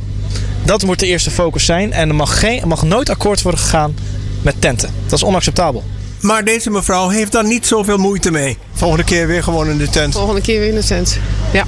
Dat 0.65 0.85
moet 0.85 0.99
de 0.99 1.07
eerste 1.07 1.31
focus 1.31 1.65
zijn 1.65 1.93
en 1.93 2.09
er 2.09 2.15
mag, 2.15 2.39
geen, 2.39 2.61
er 2.61 2.69
mag 2.69 2.83
nooit 2.83 3.11
akkoord 3.11 3.43
worden 3.43 3.61
gegaan 3.61 3.95
met 4.43 4.61
tenten. 4.61 4.91
Dat 5.05 5.13
is 5.13 5.25
onacceptabel. 5.25 5.85
Maar 6.21 6.45
deze 6.45 6.71
mevrouw 6.71 7.09
heeft 7.09 7.33
daar 7.33 7.45
niet 7.45 7.67
zoveel 7.67 7.99
moeite 7.99 8.31
mee. 8.31 8.57
Volgende 8.73 9.05
keer 9.05 9.27
weer 9.27 9.43
gewoon 9.43 9.69
in 9.69 9.79
de 9.79 9.89
tent. 9.89 10.15
Volgende 10.15 10.41
keer 10.41 10.61
weer 10.61 10.69
in 10.69 10.75
de 10.75 10.85
tent. 10.85 11.19
Ja. 11.53 11.65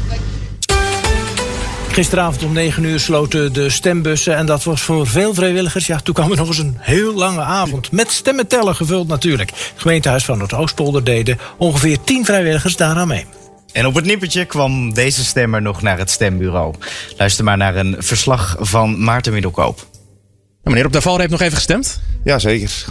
Gisteravond 1.89 2.45
om 2.45 2.53
9 2.53 2.85
uur 2.85 3.01
sloten 3.01 3.53
de 3.53 3.71
stembussen. 3.71 4.37
En 4.37 4.47
dat 4.47 4.65
was 4.65 4.83
voor 4.83 5.07
veel 5.07 5.35
vrijwilligers. 5.35 5.87
Ja, 5.87 6.01
toen 6.01 6.15
kwam 6.15 6.31
er 6.31 6.37
nog 6.37 6.49
eens 6.49 6.59
een 6.59 6.77
heel 6.79 7.15
lange 7.15 7.41
avond. 7.41 7.93
Met 7.93 8.11
stemmentellen 8.11 8.75
gevuld 8.75 9.09
natuurlijk. 9.09 9.51
Het 9.51 9.73
gemeentehuis 9.77 10.25
van 10.25 10.39
Noordoostpolder 10.39 11.05
deden 11.05 11.39
ongeveer 11.57 11.99
10 12.05 12.25
vrijwilligers 12.25 12.77
daaraan 12.77 13.09
mee. 13.09 13.27
En 13.73 13.87
op 13.87 13.95
het 13.95 14.05
nippertje 14.05 14.45
kwam 14.45 14.95
deze 14.95 15.25
stemmer 15.25 15.63
nog 15.63 15.83
naar 15.83 15.99
het 15.99 16.11
stembureau. 16.11 16.75
Luister 17.17 17.45
maar 17.45 17.57
naar 17.57 17.77
een 17.77 17.97
verslag 17.99 18.57
van 18.59 19.05
Maarten 19.05 19.33
Middelkoop. 19.33 19.87
meneer 20.63 20.87
Op 20.87 20.93
de 20.93 21.01
Valre 21.01 21.21
heeft 21.21 21.33
nog 21.33 21.41
even 21.41 21.57
gestemd? 21.57 22.01
Ja, 22.25 22.39
zeker. 22.39 22.85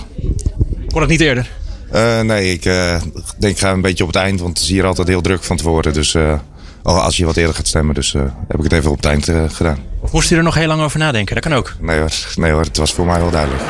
Kon 0.97 1.05
het 1.05 1.17
niet 1.17 1.27
eerder? 1.27 1.49
Uh, 1.93 2.21
nee, 2.21 2.53
ik 2.53 2.65
uh, 2.65 3.01
denk 3.37 3.53
ik 3.53 3.59
ga 3.59 3.71
een 3.71 3.81
beetje 3.81 4.03
op 4.03 4.13
het 4.13 4.21
eind, 4.21 4.39
want 4.39 4.57
het 4.57 4.67
is 4.67 4.71
hier 4.73 4.85
altijd 4.85 5.07
heel 5.07 5.21
druk 5.21 5.43
van 5.43 5.57
tevoren. 5.57 5.93
Dus 5.93 6.13
uh, 6.13 6.39
als 6.83 7.17
je 7.17 7.25
wat 7.25 7.37
eerder 7.37 7.55
gaat 7.55 7.67
stemmen, 7.67 7.95
dus 7.95 8.11
heb 8.47 8.57
ik 8.57 8.63
het 8.63 8.71
even 8.71 8.91
op 8.91 8.95
het 8.95 9.05
eind 9.05 9.29
gedaan. 9.53 9.77
Of 9.99 10.11
moest 10.11 10.31
u 10.31 10.35
er 10.35 10.43
nog 10.43 10.55
heel 10.55 10.67
lang 10.67 10.81
over 10.81 10.99
nadenken? 10.99 11.35
Dat 11.35 11.43
kan 11.43 11.53
ook. 11.53 11.75
Nee 11.79 11.99
hoor, 11.99 12.11
nee 12.35 12.51
hoor 12.51 12.61
het 12.61 12.77
was 12.77 12.93
voor 12.93 13.05
mij 13.05 13.19
wel 13.19 13.31
duidelijk. 13.31 13.61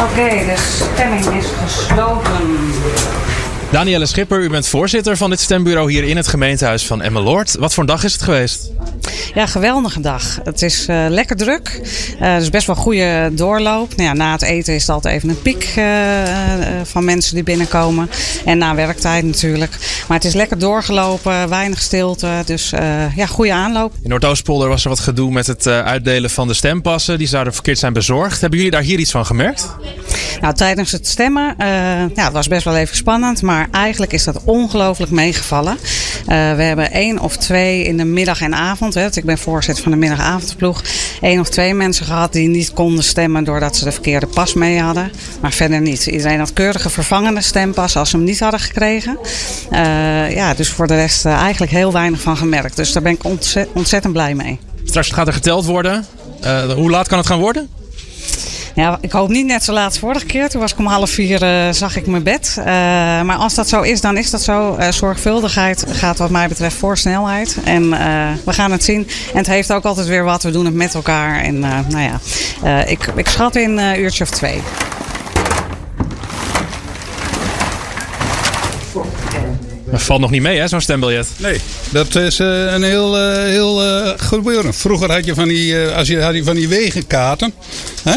Oké, 0.00 0.20
okay, 0.20 0.44
de 0.44 0.56
stemming 0.56 1.24
is 1.24 1.46
gesloten. 1.64 2.40
Danielle 3.72 4.06
Schipper, 4.06 4.40
u 4.40 4.48
bent 4.48 4.66
voorzitter 4.66 5.16
van 5.16 5.30
dit 5.30 5.40
stembureau 5.40 5.92
hier 5.92 6.04
in 6.04 6.16
het 6.16 6.28
gemeentehuis 6.28 6.86
van 6.86 7.02
Emmeloord. 7.02 7.56
Wat 7.58 7.74
voor 7.74 7.82
een 7.82 7.88
dag 7.88 8.04
is 8.04 8.12
het 8.12 8.22
geweest? 8.22 8.70
Ja, 9.34 9.46
geweldige 9.46 10.00
dag. 10.00 10.40
Het 10.44 10.62
is 10.62 10.86
uh, 10.88 11.06
lekker 11.08 11.36
druk. 11.36 11.80
Uh, 12.20 12.36
dus 12.36 12.50
best 12.50 12.66
wel 12.66 12.76
goede 12.76 13.30
doorloop. 13.32 13.96
Nou 13.96 14.08
ja, 14.08 14.14
na 14.14 14.32
het 14.32 14.42
eten 14.42 14.74
is 14.74 14.80
het 14.80 14.90
altijd 14.90 15.14
even 15.14 15.28
een 15.28 15.42
piek 15.42 15.74
uh, 15.78 15.84
van 16.82 17.04
mensen 17.04 17.34
die 17.34 17.44
binnenkomen. 17.44 18.10
En 18.44 18.58
na 18.58 18.74
werktijd 18.74 19.24
natuurlijk. 19.24 19.72
Maar 20.08 20.16
het 20.16 20.26
is 20.26 20.34
lekker 20.34 20.58
doorgelopen, 20.58 21.48
weinig 21.48 21.80
stilte. 21.82 22.42
Dus 22.44 22.70
ja, 23.16 23.26
goede 23.26 23.52
aanloop. 23.52 23.92
In 24.02 24.08
Noordoostpolder 24.08 24.68
was 24.68 24.82
er 24.82 24.88
wat 24.88 25.00
gedoe 25.00 25.32
met 25.32 25.46
het 25.46 25.66
uitdelen 25.66 26.30
van 26.30 26.48
de 26.48 26.54
stempassen. 26.54 27.18
Die 27.18 27.28
zouden 27.28 27.54
verkeerd 27.54 27.78
zijn 27.78 27.92
bezorgd. 27.92 28.40
Hebben 28.40 28.58
jullie 28.58 28.74
daar 28.74 28.82
hier 28.82 28.98
iets 28.98 29.10
van 29.10 29.26
gemerkt? 29.26 29.68
Nou, 30.40 30.54
tijdens 30.54 30.92
het 30.92 31.08
stemmen, 31.08 31.54
ja, 32.14 32.24
het 32.24 32.32
was 32.32 32.48
best 32.48 32.64
wel 32.64 32.76
even 32.76 32.96
spannend. 32.96 33.42
Maar 33.42 33.61
eigenlijk 33.70 34.12
is 34.12 34.24
dat 34.24 34.40
ongelooflijk 34.44 35.10
meegevallen. 35.12 35.78
we 36.26 36.32
hebben 36.62 36.90
één 36.90 37.18
of 37.18 37.36
twee 37.36 37.84
in 37.84 37.96
de 37.96 38.04
middag 38.04 38.40
en 38.40 38.54
avond. 38.54 38.94
Hè, 38.94 39.06
ik 39.12 39.24
ben 39.24 39.38
voorzitter 39.38 39.82
van 39.82 39.92
de 39.92 39.98
middagavondploeg. 39.98 40.82
Eén 41.20 41.40
of 41.40 41.48
twee 41.48 41.74
mensen 41.74 42.06
gehad 42.06 42.32
die 42.32 42.48
niet 42.48 42.72
konden 42.72 43.04
stemmen 43.04 43.44
doordat 43.44 43.76
ze 43.76 43.84
de 43.84 43.92
verkeerde 43.92 44.26
pas 44.26 44.54
mee 44.54 44.80
hadden. 44.80 45.10
Maar 45.40 45.52
verder 45.52 45.80
niet. 45.80 46.06
Iedereen 46.06 46.38
had 46.38 46.52
keurige 46.52 46.90
vervangende 46.90 47.40
stempas 47.40 47.96
als 47.96 48.10
ze 48.10 48.16
hem 48.16 48.24
niet 48.24 48.40
hadden 48.40 48.60
gekregen. 48.60 49.18
Uh, 49.72 50.34
ja, 50.34 50.54
dus 50.54 50.68
voor 50.68 50.86
de 50.86 50.94
rest 50.94 51.26
uh, 51.26 51.32
eigenlijk 51.32 51.72
heel 51.72 51.92
weinig 51.92 52.20
van 52.20 52.36
gemerkt. 52.36 52.76
Dus 52.76 52.92
daar 52.92 53.02
ben 53.02 53.12
ik 53.12 53.24
ontzet, 53.24 53.68
ontzettend 53.74 54.12
blij 54.12 54.34
mee. 54.34 54.58
Straks 54.84 55.10
gaat 55.10 55.26
er 55.26 55.32
geteld 55.32 55.64
worden. 55.64 56.04
Hoe 56.74 56.90
laat 56.90 57.08
kan 57.08 57.18
het 57.18 57.26
gaan 57.26 57.38
worden? 57.38 57.68
Ja, 58.74 58.98
ik 59.00 59.12
hoop 59.12 59.28
niet 59.28 59.46
net 59.46 59.64
zo 59.64 59.72
laat 59.72 59.84
als 59.84 59.98
vorige 59.98 60.26
keer. 60.26 60.48
Toen 60.48 60.60
was 60.60 60.72
ik 60.72 60.78
om 60.78 60.86
half 60.86 61.10
vier, 61.10 61.42
uh, 61.42 61.72
zag 61.72 61.96
ik 61.96 62.06
mijn 62.06 62.22
bed. 62.22 62.54
Uh, 62.58 62.64
maar 63.22 63.36
als 63.36 63.54
dat 63.54 63.68
zo 63.68 63.80
is, 63.80 64.00
dan 64.00 64.16
is 64.16 64.30
dat 64.30 64.42
zo. 64.42 64.76
Uh, 64.76 64.90
zorgvuldigheid 64.90 65.84
gaat 65.88 66.18
wat 66.18 66.30
mij 66.30 66.48
betreft 66.48 66.76
voor 66.76 66.96
snelheid. 66.96 67.56
En 67.64 67.90
we 68.44 68.52
gaan 68.52 68.72
het 68.72 68.84
zien. 68.84 69.08
En 69.32 69.38
het 69.38 69.46
heeft 69.46 69.72
ook 69.72 69.84
altijd 69.84 70.06
weer 70.06 70.24
wat. 70.24 70.42
We 70.42 70.50
doen 70.50 70.64
het 70.64 70.74
met 70.74 70.94
elkaar. 70.94 71.42
En 71.42 71.58
nou 71.58 72.20
ja, 72.62 72.84
ik, 72.84 73.06
ik 73.16 73.28
schat 73.28 73.56
in 73.56 73.78
een 73.78 74.00
uurtje 74.00 74.24
of 74.24 74.30
twee. 74.30 74.62
Dat 79.92 80.02
valt 80.02 80.20
nog 80.20 80.30
niet 80.30 80.42
mee, 80.42 80.58
hè, 80.58 80.68
zo'n 80.68 80.80
stembiljet? 80.80 81.28
Nee, 81.36 81.60
dat 81.90 82.14
is 82.14 82.40
uh, 82.40 82.72
een 82.72 82.82
heel, 82.82 83.18
uh, 83.18 83.36
heel 83.36 83.84
uh, 83.84 84.12
gebeuren. 84.16 84.74
Vroeger 84.74 85.12
had 85.12 85.24
je 85.24 85.34
van 85.34 85.48
die, 85.48 85.78
als 85.78 86.08
je, 86.08 86.20
had 86.20 86.34
je 86.34 86.44
van 86.44 86.54
die 86.54 86.68
wegenkaarten. 86.68 87.52
Hè? 88.02 88.16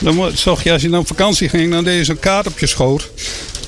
dan 0.04 0.30
zocht 0.34 0.64
je, 0.64 0.72
als 0.72 0.82
je 0.82 0.88
dan 0.88 0.98
op 0.98 1.06
vakantie 1.06 1.48
ging, 1.48 1.72
dan 1.72 1.84
deed 1.84 1.96
je 1.96 2.04
zo'n 2.04 2.18
kaart 2.18 2.46
op 2.46 2.58
je 2.58 2.66
schoot. 2.66 3.10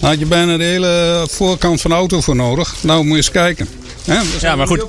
Dan 0.00 0.10
had 0.10 0.18
je 0.18 0.26
bijna 0.26 0.56
de 0.56 0.64
hele 0.64 1.26
voorkant 1.30 1.80
van 1.80 1.90
de 1.90 1.96
auto 1.96 2.20
voor 2.20 2.36
nodig. 2.36 2.74
Nou, 2.80 3.00
moet 3.00 3.10
je 3.10 3.16
eens 3.16 3.30
kijken. 3.30 3.68
Ja, 4.08 4.22
ja, 4.40 4.56
maar 4.56 4.66
goed. 4.66 4.84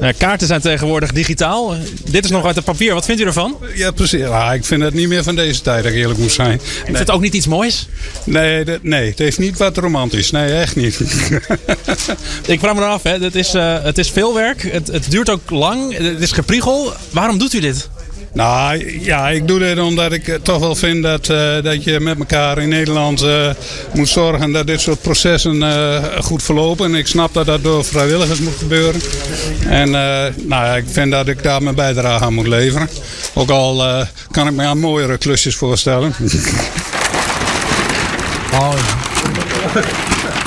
Ja, 0.00 0.12
kaarten 0.12 0.46
zijn 0.46 0.60
tegenwoordig 0.60 1.12
digitaal. 1.12 1.74
Dit 2.10 2.24
is 2.24 2.30
nog 2.30 2.44
uit 2.44 2.56
het 2.56 2.64
papier. 2.64 2.94
Wat 2.94 3.04
vindt 3.04 3.20
u 3.20 3.24
ervan? 3.24 3.56
Ja, 3.74 3.90
precies. 3.90 4.20
Ja, 4.20 4.52
ik 4.52 4.64
vind 4.64 4.82
het 4.82 4.94
niet 4.94 5.08
meer 5.08 5.22
van 5.22 5.34
deze 5.34 5.60
tijd, 5.60 5.82
dat 5.82 5.92
ik 5.92 5.98
eerlijk 5.98 6.18
moet 6.18 6.32
zijn. 6.32 6.60
Nee. 6.84 6.92
Is 6.92 6.98
het 6.98 7.10
ook 7.10 7.20
niet 7.20 7.34
iets 7.34 7.46
moois? 7.46 7.88
Nee, 8.24 8.64
dat, 8.64 8.82
nee, 8.82 9.08
het 9.08 9.18
heeft 9.18 9.38
niet 9.38 9.58
wat 9.58 9.76
romantisch. 9.76 10.30
Nee, 10.30 10.52
echt 10.52 10.76
niet. 10.76 11.00
ik 12.46 12.60
vraag 12.60 12.74
me 12.74 12.84
af, 12.84 13.02
hè. 13.02 13.18
Het, 13.18 13.34
is, 13.34 13.54
uh, 13.54 13.82
het 13.82 13.98
is 13.98 14.10
veel 14.10 14.34
werk. 14.34 14.62
Het, 14.62 14.86
het 14.86 15.10
duurt 15.10 15.30
ook 15.30 15.50
lang. 15.50 15.96
Het 15.96 16.20
is 16.20 16.32
gepriegel. 16.32 16.92
Waarom 17.10 17.38
doet 17.38 17.52
u 17.52 17.60
dit? 17.60 17.88
Nou 18.36 19.00
ja, 19.00 19.28
ik 19.28 19.48
doe 19.48 19.58
dit 19.58 19.78
omdat 19.78 20.12
ik 20.12 20.38
toch 20.42 20.58
wel 20.58 20.74
vind 20.74 21.02
dat, 21.02 21.28
uh, 21.28 21.62
dat 21.62 21.84
je 21.84 22.00
met 22.00 22.18
elkaar 22.18 22.58
in 22.58 22.68
Nederland 22.68 23.22
uh, 23.22 23.50
moet 23.92 24.08
zorgen 24.08 24.52
dat 24.52 24.66
dit 24.66 24.80
soort 24.80 25.00
processen 25.00 25.62
goed 26.22 26.42
verlopen. 26.42 26.86
En 26.86 26.94
ik 26.94 27.06
snap 27.06 27.34
dat 27.34 27.46
dat 27.46 27.62
door 27.62 27.84
vrijwilligers 27.84 28.38
moet 28.38 28.56
gebeuren. 28.58 29.00
En 29.68 29.90
nou 30.48 30.76
ik 30.76 30.84
vind 30.86 31.10
dat 31.10 31.28
ik 31.28 31.42
daar 31.42 31.62
mijn 31.62 31.74
bijdrage 31.74 32.24
aan 32.24 32.34
moet 32.34 32.46
leveren. 32.46 32.88
Ook 33.34 33.50
al 33.50 34.04
kan 34.30 34.46
ik 34.46 34.52
me 34.52 34.64
aan 34.64 34.78
mooiere 34.78 35.18
klusjes 35.18 35.56
voorstellen. 35.56 36.14
Oh 38.52 38.72
ja. 38.76 39.80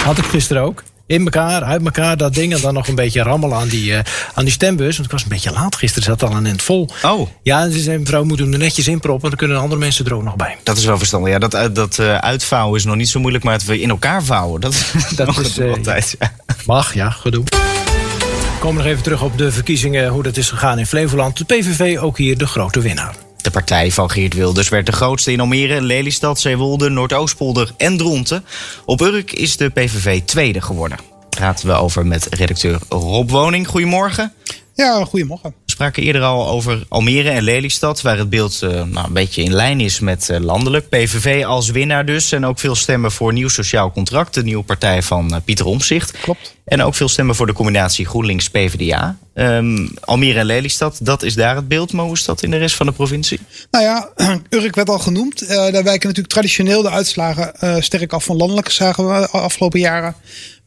Had 0.03 0.17
ik 0.17 0.25
gisteren 0.25 0.63
ook 0.63 0.84
in 1.09 1.23
elkaar, 1.23 1.63
uit 1.63 1.85
elkaar, 1.85 2.17
dat 2.17 2.33
ding. 2.33 2.53
En 2.53 2.61
dan 2.61 2.73
nog 2.73 2.87
een 2.87 2.95
beetje 2.95 3.21
rammelen 3.21 3.57
aan 3.57 3.67
die, 3.67 3.91
uh, 3.91 3.99
aan 4.33 4.43
die 4.43 4.53
stembus. 4.53 4.95
Want 4.95 5.05
ik 5.05 5.11
was 5.11 5.23
een 5.23 5.29
beetje 5.29 5.51
laat 5.51 5.75
gisteren, 5.75 6.03
zat 6.03 6.23
al 6.23 6.35
aan 6.35 6.45
het 6.45 6.61
vol. 6.61 6.89
Oh. 7.03 7.29
Ja, 7.43 7.69
ze 7.69 7.79
zei, 7.79 7.97
mevrouw 7.97 8.23
moet 8.23 8.39
hem 8.39 8.53
er 8.53 8.59
netjes 8.59 8.87
inproppen. 8.87 9.29
Dan 9.29 9.37
kunnen 9.37 9.57
andere 9.57 9.79
mensen 9.79 10.05
er 10.05 10.13
ook 10.13 10.23
nog 10.23 10.35
bij. 10.35 10.57
Dat 10.63 10.77
is 10.77 10.85
wel 10.85 10.97
verstandig. 10.97 11.31
Ja, 11.31 11.39
dat, 11.39 11.75
dat 11.75 11.97
uh, 11.99 12.17
uitvouwen 12.17 12.79
is 12.79 12.85
nog 12.85 12.95
niet 12.95 13.09
zo 13.09 13.19
moeilijk, 13.19 13.43
maar 13.43 13.53
het 13.53 13.65
weer 13.65 13.81
in 13.81 13.89
elkaar 13.89 14.23
vouwen. 14.23 14.61
Dat, 14.61 14.93
dat 15.15 15.37
is 15.37 15.57
uh, 15.57 15.71
altijd. 15.71 16.15
Ja. 16.19 16.31
Mag, 16.65 16.93
ja, 16.93 17.09
gedoe. 17.09 17.43
We 17.43 18.59
komen 18.59 18.83
nog 18.83 18.91
even 18.91 19.03
terug 19.03 19.21
op 19.21 19.37
de 19.37 19.51
verkiezingen, 19.51 20.07
hoe 20.07 20.23
dat 20.23 20.37
is 20.37 20.49
gegaan 20.49 20.79
in 20.79 20.85
Flevoland. 20.85 21.37
De 21.37 21.45
PVV 21.45 21.97
ook 21.97 22.17
hier 22.17 22.37
de 22.37 22.47
grote 22.47 22.79
winnaar. 22.79 23.15
De 23.49 23.55
partij 23.55 23.91
van 23.91 24.09
Geert 24.09 24.33
Wilders 24.33 24.69
werd 24.69 24.85
de 24.85 24.91
grootste 24.91 25.31
in 25.31 25.39
Almere, 25.39 25.81
Lelystad, 25.81 26.39
Zeewolde, 26.39 26.89
Noordoostpolder 26.89 27.71
en 27.77 27.97
Dronten. 27.97 28.45
Op 28.85 29.01
Urk 29.01 29.31
is 29.31 29.57
de 29.57 29.69
PVV 29.69 30.21
tweede 30.21 30.61
geworden 30.61 30.97
praten 31.39 31.67
we 31.67 31.73
over 31.73 32.05
met 32.05 32.27
redacteur 32.29 32.79
Rob 32.89 33.29
Woning. 33.29 33.67
Goedemorgen. 33.67 34.33
Ja, 34.79 35.05
goedemorgen. 35.05 35.50
We 35.65 35.71
spraken 35.71 36.03
eerder 36.03 36.21
al 36.21 36.48
over 36.48 36.86
Almere 36.89 37.29
en 37.29 37.43
Lelystad, 37.43 38.01
waar 38.01 38.17
het 38.17 38.29
beeld 38.29 38.62
uh, 38.63 38.69
nou, 38.69 39.07
een 39.07 39.13
beetje 39.13 39.43
in 39.43 39.53
lijn 39.53 39.79
is 39.79 40.00
met 40.00 40.29
uh, 40.31 40.39
landelijk. 40.39 40.89
PVV 40.89 41.45
als 41.45 41.69
winnaar 41.69 42.05
dus. 42.05 42.31
En 42.31 42.45
ook 42.45 42.59
veel 42.59 42.75
stemmen 42.75 43.12
voor 43.12 43.33
Nieuw 43.33 43.48
Sociaal 43.48 43.91
Contract, 43.91 44.33
de 44.33 44.43
nieuwe 44.43 44.63
partij 44.63 45.01
van 45.01 45.33
uh, 45.33 45.38
Pieter 45.45 45.65
Omzicht. 45.65 46.12
Klopt. 46.12 46.55
En 46.65 46.81
ook 46.81 46.95
veel 46.95 47.07
stemmen 47.07 47.36
voor 47.36 47.45
de 47.45 47.53
combinatie 47.53 48.05
GroenLinks-PVDA. 48.05 49.17
Um, 49.33 49.89
Almere 50.03 50.39
en 50.39 50.45
Lelystad, 50.45 51.00
dat 51.01 51.24
is 51.24 51.36
daar 51.36 51.55
het 51.55 51.67
beeld. 51.67 51.93
Maar 51.93 52.05
hoe 52.05 52.13
is 52.13 52.25
dat 52.25 52.43
in 52.43 52.51
de 52.51 52.57
rest 52.57 52.75
van 52.75 52.86
de 52.86 52.91
provincie? 52.91 53.39
Nou 53.71 53.83
ja, 53.83 54.09
Urk 54.50 54.75
werd 54.75 54.89
al 54.89 55.00
genoemd. 55.00 55.48
daar 55.48 55.71
wijken 55.71 56.07
natuurlijk 56.07 56.27
traditioneel 56.27 56.81
de 56.81 56.89
uitslagen 56.89 57.53
sterk 57.83 58.13
af 58.13 58.24
van 58.24 58.36
landelijke 58.36 58.71
zagen 58.71 59.07
we 59.07 59.27
afgelopen 59.27 59.79
jaren. 59.79 60.15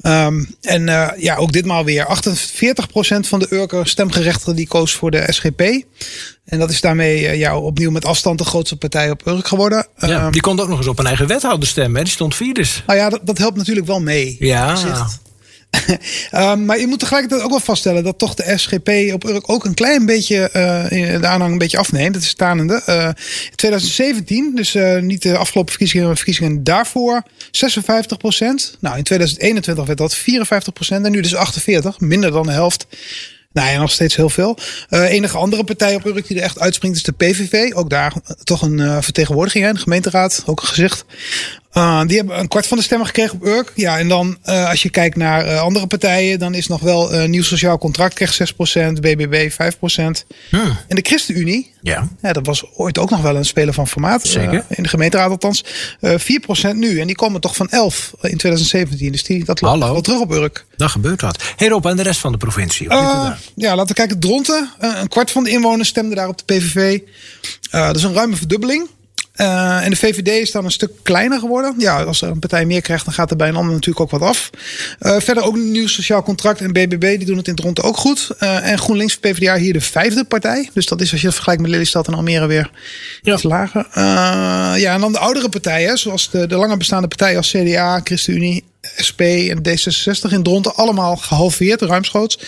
Um, 0.03 0.55
en 0.61 0.89
uh, 0.89 1.09
ja, 1.17 1.37
ook 1.37 1.53
ditmaal 1.53 1.85
weer. 1.85 2.07
48% 2.07 2.09
van 3.21 3.39
de 3.39 3.47
Urker 3.51 3.87
stemgerechtigden 3.89 4.57
die 4.57 4.67
koos 4.67 4.95
voor 4.95 5.11
de 5.11 5.25
SGP. 5.29 5.61
En 6.45 6.59
dat 6.59 6.71
is 6.71 6.81
daarmee 6.81 7.23
uh, 7.23 7.39
ja, 7.39 7.59
opnieuw 7.59 7.91
met 7.91 8.05
afstand 8.05 8.39
de 8.39 8.45
grootste 8.45 8.77
partij 8.77 9.11
op 9.11 9.27
Urk 9.27 9.49
geworden. 9.49 9.87
Ja, 9.97 10.27
um, 10.27 10.33
die 10.33 10.41
kon 10.41 10.61
ook 10.61 10.69
nog 10.69 10.79
eens 10.79 10.87
op 10.87 10.99
een 10.99 11.07
eigen 11.07 11.27
wethouder 11.27 11.69
stemmen. 11.69 11.97
Hè? 11.97 12.03
Die 12.03 12.13
stond 12.13 12.35
vier 12.35 12.55
dus. 12.55 12.83
Nou 12.87 12.99
ja, 12.99 13.09
dat, 13.09 13.21
dat 13.23 13.39
helpt 13.39 13.57
natuurlijk 13.57 13.87
wel 13.87 14.01
mee. 14.01 14.37
Ja. 14.39 14.77
Um, 16.33 16.65
maar 16.67 16.79
je 16.79 16.87
moet 16.87 16.99
tegelijkertijd 16.99 17.43
ook 17.43 17.51
wel 17.51 17.61
vaststellen 17.61 18.05
dat 18.05 18.19
toch 18.19 18.35
de 18.35 18.59
SGP 18.59 18.89
op 19.13 19.25
Urk 19.25 19.51
ook 19.51 19.65
een 19.65 19.75
klein 19.75 20.07
beetje 20.07 20.37
uh, 20.37 21.21
de 21.21 21.27
aanhang 21.27 21.53
een 21.53 21.59
beetje 21.59 21.79
afneemt. 21.79 22.15
Dat 22.15 22.23
is 22.23 22.29
stanende. 22.29 22.83
Uh, 22.89 23.05
in 23.51 23.57
2017, 23.57 24.53
dus 24.55 24.75
uh, 24.75 24.99
niet 24.99 25.23
de 25.23 25.37
afgelopen 25.37 25.71
verkiezingen, 25.71 26.07
maar 26.07 26.17
verkiezingen 26.17 26.65
daarvoor, 26.65 27.23
56 27.51 28.17
procent. 28.17 28.77
Nou, 28.81 28.97
in 28.97 29.03
2021 29.03 29.87
werd 29.87 29.99
dat 29.99 30.15
54 30.15 30.73
procent 30.73 31.05
en 31.07 31.13
nu 31.13 31.21
dus 31.21 31.35
48, 31.35 32.01
minder 32.01 32.31
dan 32.31 32.47
de 32.47 32.53
helft. 32.53 32.87
Nou 33.53 33.71
ja, 33.71 33.81
nog 33.81 33.91
steeds 33.91 34.17
heel 34.17 34.31
veel. 34.31 34.59
Uh, 34.91 35.11
enige 35.11 35.39
andere 35.39 35.65
partij 35.65 35.95
op 35.95 36.05
Urk 36.05 36.27
die 36.27 36.37
er 36.37 36.43
echt 36.43 36.61
uitspringt 36.61 36.97
is 36.97 37.03
de 37.03 37.13
PVV. 37.13 37.75
Ook 37.75 37.91
daar 37.91 38.13
toch 38.45 38.63
een 38.63 39.03
vertegenwoordiging 39.03 39.67
in 39.67 39.75
de 39.75 39.81
gemeenteraad, 39.81 40.43
ook 40.47 40.61
een 40.61 40.69
gezicht. 40.69 41.05
Uh, 41.75 42.03
die 42.07 42.17
hebben 42.17 42.39
een 42.39 42.49
kwart 42.49 42.67
van 42.67 42.77
de 42.77 42.83
stemmen 42.83 43.07
gekregen 43.07 43.35
op 43.35 43.45
Urk. 43.47 43.73
Ja, 43.75 43.99
en 43.99 44.09
dan 44.09 44.39
uh, 44.45 44.69
als 44.69 44.83
je 44.83 44.91
kijkt 44.91 45.17
naar 45.17 45.47
uh, 45.47 45.61
andere 45.61 45.87
partijen, 45.87 46.39
dan 46.39 46.55
is 46.55 46.67
nog 46.67 46.81
wel 46.81 47.27
Nieuw 47.27 47.43
Sociaal 47.43 47.79
Contract 47.79 48.15
krijgt 48.15 48.53
6%, 48.53 48.55
BBB 49.01 49.51
5%. 49.51 49.57
Hmm. 50.51 50.77
En 50.89 50.97
de 50.97 51.03
ChristenUnie, 51.03 51.73
ja. 51.81 52.09
ja, 52.23 52.33
dat 52.33 52.47
was 52.47 52.65
ooit 52.77 52.99
ook 52.99 53.11
nog 53.11 53.21
wel 53.21 53.37
een 53.37 53.45
speler 53.45 53.75
van 53.75 53.89
formaat. 53.89 54.27
Zeker. 54.27 54.65
in 54.69 54.83
de 54.83 54.89
gemeenteraad 54.89 55.31
althans. 55.31 55.65
4% 56.01 56.09
nu. 56.75 57.01
En 57.01 57.07
die 57.07 57.17
komen 57.17 57.41
toch 57.41 57.57
van 57.57 57.69
11 57.69 58.13
in 58.21 58.37
2017. 58.37 59.13
Dus 59.13 59.25
die, 59.25 59.45
dat 59.45 59.61
loopt 59.61 59.79
wel 59.79 60.01
terug 60.01 60.21
op 60.21 60.33
Urk. 60.33 60.67
Dat 60.77 60.91
gebeurt 60.91 61.21
wat. 61.21 61.43
Hey 61.57 61.69
Rob, 61.69 61.87
en 61.87 61.97
de 61.97 62.03
rest 62.03 62.21
van 62.21 62.33
de 62.33 62.39
provincie? 62.39 62.89
ja, 62.91 63.37
laten 63.55 63.87
we 63.87 63.95
kijken. 63.95 64.19
Dronten, 64.19 64.71
een 64.79 65.09
kwart 65.09 65.31
van 65.31 65.45
de 65.45 65.51
inwoners 65.51 65.89
stemde 65.89 66.15
daar 66.15 66.29
op 66.29 66.39
de 66.39 66.55
PVV. 66.55 67.01
dat 67.71 67.97
is 67.97 68.03
een 68.03 68.15
ruime 68.15 68.37
verdubbeling. 68.37 68.89
Uh, 69.37 69.85
en 69.85 69.91
de 69.91 69.97
VVD 69.97 70.29
is 70.29 70.51
dan 70.51 70.65
een 70.65 70.71
stuk 70.71 70.91
kleiner 71.03 71.39
geworden. 71.39 71.75
Ja, 71.79 72.03
als 72.03 72.23
er 72.23 72.29
een 72.29 72.39
partij 72.39 72.67
meer 72.67 72.81
krijgt, 72.81 73.05
dan 73.05 73.15
gaat 73.15 73.31
er 73.31 73.37
bij 73.37 73.49
een 73.49 73.57
ander 73.57 73.73
natuurlijk 73.73 74.01
ook 74.01 74.21
wat 74.21 74.29
af. 74.29 74.51
Uh, 75.01 75.21
verder 75.21 75.45
ook 75.45 75.57
nieuw 75.57 75.87
sociaal 75.87 76.23
contract 76.23 76.61
en 76.61 76.73
BBB, 76.73 77.17
die 77.19 77.27
doen 77.27 77.37
het 77.37 77.49
in 77.49 77.59
rond 77.63 77.83
ook 77.83 77.97
goed. 77.97 78.31
Uh, 78.41 78.71
en 78.71 78.79
GroenLinks 78.79 79.19
PvdA 79.19 79.57
hier 79.57 79.73
de 79.73 79.81
vijfde 79.81 80.25
partij. 80.25 80.71
Dus 80.73 80.87
dat 80.87 81.01
is 81.01 81.13
als 81.13 81.21
je 81.21 81.27
het 81.27 81.35
vergelijkt 81.35 81.63
met 81.63 81.71
Lelystad 81.71 82.07
en 82.07 82.15
Almere 82.15 82.47
weer 82.47 82.71
ja. 83.23 83.33
iets 83.33 83.43
lager. 83.43 83.87
ja, 84.79 84.95
en 84.95 85.01
dan 85.01 85.13
de 85.13 85.19
oudere 85.19 85.49
partijen, 85.49 85.99
zoals 85.99 86.31
de, 86.31 86.47
de 86.47 86.57
langer 86.57 86.77
bestaande 86.77 87.09
partijen 87.09 87.37
als 87.37 87.51
CDA, 87.51 88.01
ChristenUnie, 88.05 88.65
SP 89.07 89.21
en 89.21 89.63
D66 89.69 90.33
in 90.33 90.43
Dronten. 90.43 90.75
Allemaal 90.75 91.17
gehalveerd, 91.17 91.81
ruimschoots. 91.81 92.39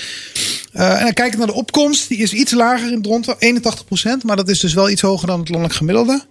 Uh, 0.75 0.99
en 0.99 1.03
dan 1.03 1.13
kijken 1.13 1.39
naar 1.39 1.47
de 1.47 1.53
opkomst. 1.53 2.09
Die 2.09 2.19
is 2.19 2.33
iets 2.33 2.53
lager 2.53 2.93
in 2.93 3.03
Dronten, 3.03 3.37
81%. 3.37 4.25
Maar 4.25 4.37
dat 4.37 4.49
is 4.49 4.61
dus 4.61 4.75
wel 4.75 4.91
iets 4.91 5.01
hoger 5.01 5.27
dan 5.27 5.39
het 5.39 5.49
landelijk 5.49 5.79
gemiddelde. 5.79 6.25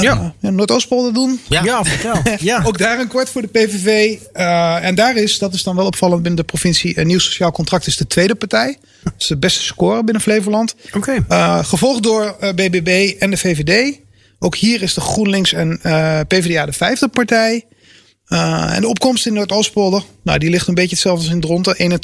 Ja. 0.00 0.34
Noordoostpolder 0.40 1.12
doen. 1.12 1.40
Ja, 1.48 1.64
ja 1.64 1.84
vertel. 1.84 2.22
Ja. 2.38 2.62
Ook 2.66 2.78
daar 2.78 2.98
een 3.00 3.08
kwart 3.08 3.30
voor 3.30 3.42
de 3.42 3.48
PVV. 3.48 4.18
Uh, 4.34 4.84
en 4.84 4.94
daar 4.94 5.16
is, 5.16 5.38
dat 5.38 5.54
is 5.54 5.62
dan 5.62 5.76
wel 5.76 5.86
opvallend 5.86 6.22
binnen 6.22 6.40
de 6.40 6.46
provincie, 6.46 7.00
een 7.00 7.06
nieuw 7.06 7.18
sociaal 7.18 7.52
contract 7.52 7.86
is 7.86 7.96
de 7.96 8.06
tweede 8.06 8.34
partij. 8.34 8.76
Dat 9.02 9.12
is 9.18 9.26
de 9.26 9.36
beste 9.36 9.62
score 9.62 10.04
binnen 10.04 10.22
Flevoland. 10.22 10.74
Oké. 10.86 10.96
Okay. 10.96 11.24
Uh, 11.28 11.64
gevolgd 11.64 12.02
door 12.02 12.36
uh, 12.40 12.50
BBB 12.50 13.14
en 13.18 13.30
de 13.30 13.36
VVD. 13.36 13.98
Ook 14.38 14.56
hier 14.56 14.82
is 14.82 14.94
de 14.94 15.00
GroenLinks 15.00 15.52
en 15.52 15.78
PvdA 16.28 16.66
de 16.66 16.72
vijfde 16.72 17.08
partij. 17.08 17.64
Uh, 18.28 18.74
en 18.74 18.80
de 18.80 18.88
opkomst 18.88 19.26
in 19.26 19.32
Noordoostpolder, 19.32 20.02
nou, 20.22 20.38
die 20.38 20.50
ligt 20.50 20.68
een 20.68 20.74
beetje 20.74 20.90
hetzelfde 20.90 21.24
als 21.24 21.34
in 21.34 21.40
Dronten, 21.40 22.00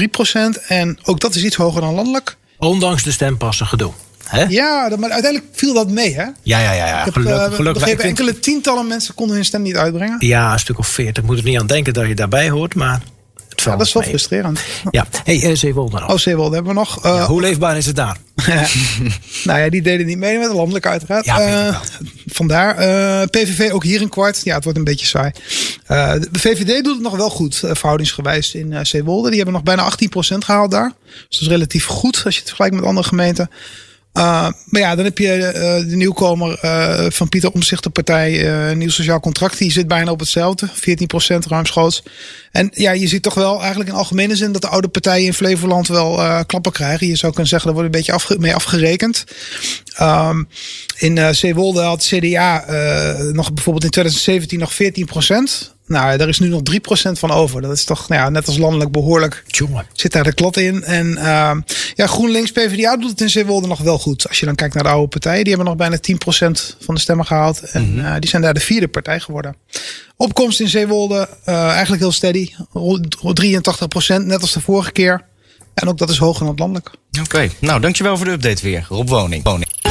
81,3 0.00 0.10
procent. 0.10 0.56
En 0.56 0.98
ook 1.02 1.20
dat 1.20 1.34
is 1.34 1.44
iets 1.44 1.56
hoger 1.56 1.80
dan 1.80 1.94
landelijk. 1.94 2.36
Ondanks 2.58 3.02
de 3.02 3.10
stempassen 3.10 3.66
gedoe. 3.66 3.92
Hè? 4.32 4.44
Ja, 4.48 4.88
maar 4.98 5.10
uiteindelijk 5.10 5.52
viel 5.52 5.74
dat 5.74 5.90
mee, 5.90 6.14
hè? 6.14 6.22
Ja, 6.22 6.32
ja, 6.42 6.72
ja. 6.72 6.86
ja. 6.86 7.02
Gelukkig, 7.02 7.48
uh, 7.50 7.54
gelukkig. 7.54 7.84
Vind... 7.84 8.00
enkele 8.00 8.38
tientallen 8.38 8.86
mensen 8.86 9.14
konden 9.14 9.36
hun 9.36 9.44
stem 9.44 9.62
niet 9.62 9.76
uitbrengen. 9.76 10.16
Ja, 10.18 10.52
een 10.52 10.58
stuk 10.58 10.78
of 10.78 10.86
veertig. 10.86 11.24
Moet 11.24 11.38
er 11.38 11.44
niet 11.44 11.60
aan 11.60 11.66
denken 11.66 11.92
dat 11.92 12.06
je 12.06 12.14
daarbij 12.14 12.50
hoort, 12.50 12.74
maar... 12.74 13.00
Het 13.48 13.62
ja, 13.62 13.76
dat 13.76 13.86
is 13.86 13.92
wel 13.92 14.02
mee. 14.02 14.10
frustrerend. 14.10 14.60
Ja, 14.90 15.06
hey, 15.24 15.42
uh, 15.42 15.56
Zeewolde 15.56 16.00
nog. 16.00 16.10
Oh, 16.10 16.16
Zeewolde 16.16 16.54
hebben 16.54 16.72
we 16.72 16.78
nog. 16.78 17.06
Uh, 17.06 17.14
ja, 17.16 17.26
hoe 17.26 17.40
leefbaar 17.40 17.76
is 17.76 17.86
het 17.86 17.96
daar? 17.96 18.16
nou 19.44 19.60
ja, 19.60 19.68
die 19.68 19.82
deden 19.82 20.06
niet 20.06 20.18
mee 20.18 20.38
met 20.38 20.48
de 20.48 20.54
landelijk 20.54 20.86
uiteraard. 20.86 21.24
Ja, 21.24 21.68
uh, 21.68 21.80
vandaar. 22.26 22.80
Uh, 22.80 23.26
PVV 23.26 23.70
ook 23.72 23.84
hier 23.84 24.02
een 24.02 24.08
kwart. 24.08 24.40
Ja, 24.44 24.54
het 24.54 24.64
wordt 24.64 24.78
een 24.78 24.84
beetje 24.84 25.06
saai. 25.06 25.30
Uh, 25.88 26.12
de 26.30 26.38
VVD 26.38 26.84
doet 26.84 26.94
het 26.94 27.02
nog 27.02 27.16
wel 27.16 27.30
goed, 27.30 27.56
verhoudingsgewijs 27.56 28.54
in 28.54 28.72
uh, 28.72 28.78
Zeewolde. 28.82 29.28
Die 29.28 29.36
hebben 29.36 29.54
nog 29.54 29.62
bijna 29.62 29.90
18% 29.90 30.38
gehaald 30.38 30.70
daar. 30.70 30.92
Dus 31.04 31.38
dat 31.38 31.40
is 31.40 31.48
relatief 31.48 31.86
goed 31.86 32.22
als 32.24 32.34
je 32.34 32.40
het 32.40 32.48
vergelijkt 32.48 32.76
met 32.76 32.84
andere 32.84 33.08
gemeenten. 33.08 33.50
Uh, 34.18 34.48
maar 34.64 34.80
ja, 34.80 34.94
dan 34.94 35.04
heb 35.04 35.18
je 35.18 35.36
uh, 35.36 35.90
de 35.90 35.96
nieuwkomer 35.96 36.60
uh, 36.64 37.06
van 37.08 37.28
Pieter 37.28 37.50
Omzicht, 37.50 37.82
de 37.82 37.90
partij 37.90 38.74
Nieuw 38.74 38.90
Sociaal 38.90 39.20
Contract. 39.20 39.58
Die 39.58 39.72
zit 39.72 39.88
bijna 39.88 40.10
op 40.10 40.20
hetzelfde, 40.20 40.68
14% 40.68 40.72
ruimschoots. 41.48 42.02
En 42.50 42.70
ja, 42.72 42.90
je 42.90 43.08
ziet 43.08 43.22
toch 43.22 43.34
wel 43.34 43.60
eigenlijk 43.60 43.90
in 43.90 43.96
algemene 43.96 44.36
zin 44.36 44.52
dat 44.52 44.62
de 44.62 44.68
oude 44.68 44.88
partijen 44.88 45.26
in 45.26 45.34
Flevoland 45.34 45.88
wel 45.88 46.44
klappen 46.44 46.72
krijgen. 46.72 47.06
Je 47.06 47.16
zou 47.16 47.32
kunnen 47.32 47.50
zeggen, 47.50 47.68
daar 47.68 47.78
wordt 47.78 47.94
een 47.94 48.00
beetje 48.00 48.12
afge 48.12 48.38
mee 48.38 48.54
afgerekend. 48.54 49.24
Um, 50.00 50.48
in 50.98 51.34
Zeewolde 51.34 51.80
had 51.80 52.04
CDA 52.04 52.64
nog 53.32 53.52
bijvoorbeeld 53.52 53.84
in 53.84 53.90
2017 53.90 54.58
nog 54.58 54.72
14%. 55.70 55.71
Nou, 55.92 56.16
daar 56.16 56.28
is 56.28 56.38
nu 56.38 56.48
nog 56.48 56.60
3% 56.70 57.12
van 57.12 57.30
over. 57.30 57.62
Dat 57.62 57.72
is 57.72 57.84
toch, 57.84 58.08
nou 58.08 58.22
ja, 58.22 58.28
net 58.28 58.46
als 58.46 58.58
landelijk 58.58 58.90
behoorlijk. 58.90 59.44
Tjonge. 59.46 59.84
Zit 59.92 60.12
daar 60.12 60.24
de 60.24 60.34
klad 60.34 60.56
in. 60.56 60.84
En 60.84 61.06
uh, 61.06 61.52
ja, 61.94 62.06
GroenLinks 62.06 62.52
PvdA 62.52 62.96
doet 62.96 63.10
het 63.10 63.20
in 63.20 63.30
Zeewolde 63.30 63.66
nog 63.66 63.80
wel 63.80 63.98
goed. 63.98 64.28
Als 64.28 64.40
je 64.40 64.46
dan 64.46 64.54
kijkt 64.54 64.74
naar 64.74 64.82
de 64.82 64.88
oude 64.88 65.08
partijen. 65.08 65.44
Die 65.44 65.54
hebben 65.54 65.76
nog 65.76 65.88
bijna 65.88 65.96
10% 65.96 66.76
van 66.80 66.94
de 66.94 67.00
stemmen 67.00 67.26
gehaald. 67.26 67.60
En 67.60 67.82
mm 67.82 67.98
-hmm. 67.98 68.06
uh, 68.06 68.14
die 68.18 68.30
zijn 68.30 68.42
daar 68.42 68.54
de 68.54 68.60
vierde 68.60 68.88
partij 68.88 69.20
geworden. 69.20 69.56
Opkomst 70.16 70.60
in 70.60 70.68
Zeewolde 70.68 71.28
uh, 71.48 71.70
eigenlijk 71.70 72.02
heel 72.02 72.12
steady. 72.12 72.50
Rond 72.72 73.16
83%, 73.16 74.24
net 74.24 74.40
als 74.40 74.52
de 74.52 74.60
vorige 74.60 74.92
keer. 74.92 75.24
En 75.74 75.88
ook 75.88 75.98
dat 75.98 76.10
is 76.10 76.18
hoger 76.18 76.46
dan 76.46 76.54
landelijk. 76.56 76.90
Oké, 77.10 77.20
okay. 77.20 77.50
nou 77.58 77.80
dankjewel 77.80 78.16
voor 78.16 78.26
de 78.26 78.32
update 78.32 78.62
weer. 78.62 78.86
Rob 78.88 79.08
Woning. 79.08 79.44
Woning 79.44 79.81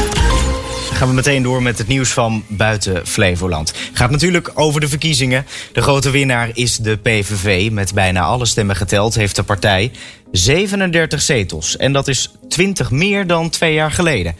gaan 1.01 1.09
we 1.09 1.15
meteen 1.15 1.43
door 1.43 1.61
met 1.61 1.77
het 1.77 1.87
nieuws 1.87 2.09
van 2.09 2.43
buiten 2.47 3.07
Flevoland. 3.07 3.73
Gaat 3.93 4.11
natuurlijk 4.11 4.51
over 4.53 4.81
de 4.81 4.87
verkiezingen. 4.87 5.45
De 5.73 5.81
grote 5.81 6.09
winnaar 6.09 6.49
is 6.53 6.77
de 6.77 6.97
PVV. 6.97 7.71
Met 7.71 7.93
bijna 7.93 8.21
alle 8.21 8.45
stemmen 8.45 8.75
geteld 8.75 9.15
heeft 9.15 9.35
de 9.35 9.43
partij 9.43 9.91
37 10.31 11.21
zetels. 11.21 11.77
En 11.77 11.93
dat 11.93 12.07
is 12.07 12.31
20 12.49 12.91
meer 12.91 13.27
dan 13.27 13.49
twee 13.49 13.73
jaar 13.73 13.91
geleden. 13.91 14.35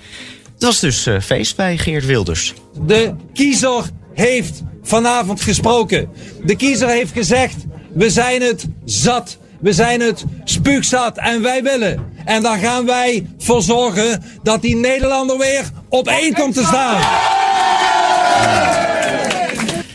Het 0.53 0.63
was 0.63 0.80
dus 0.80 1.08
uh, 1.08 1.20
feest 1.20 1.56
bij 1.56 1.77
Geert 1.77 2.06
Wilders. 2.06 2.53
De 2.86 3.15
kiezer 3.34 3.84
heeft 4.13 4.62
vanavond 4.84 5.41
gesproken. 5.41 6.10
De 6.44 6.56
kiezer 6.56 6.89
heeft 6.89 7.12
gezegd: 7.12 7.56
we 7.94 8.10
zijn 8.10 8.41
het 8.41 8.68
zat. 8.86 9.38
We 9.62 9.74
zijn 9.74 10.01
het 10.01 10.25
spuugzat 10.44 11.18
en 11.18 11.41
wij 11.41 11.63
willen. 11.63 12.00
En 12.25 12.44
daar 12.44 12.58
gaan 12.58 12.86
wij 12.86 13.27
voor 13.38 13.62
zorgen 13.62 14.24
dat 14.44 14.62
die 14.62 14.75
Nederlander 14.75 15.38
weer 15.38 15.63
op 15.89 16.08
één 16.08 16.34
komt 16.34 16.53
te 16.53 16.63
staan. 16.63 17.01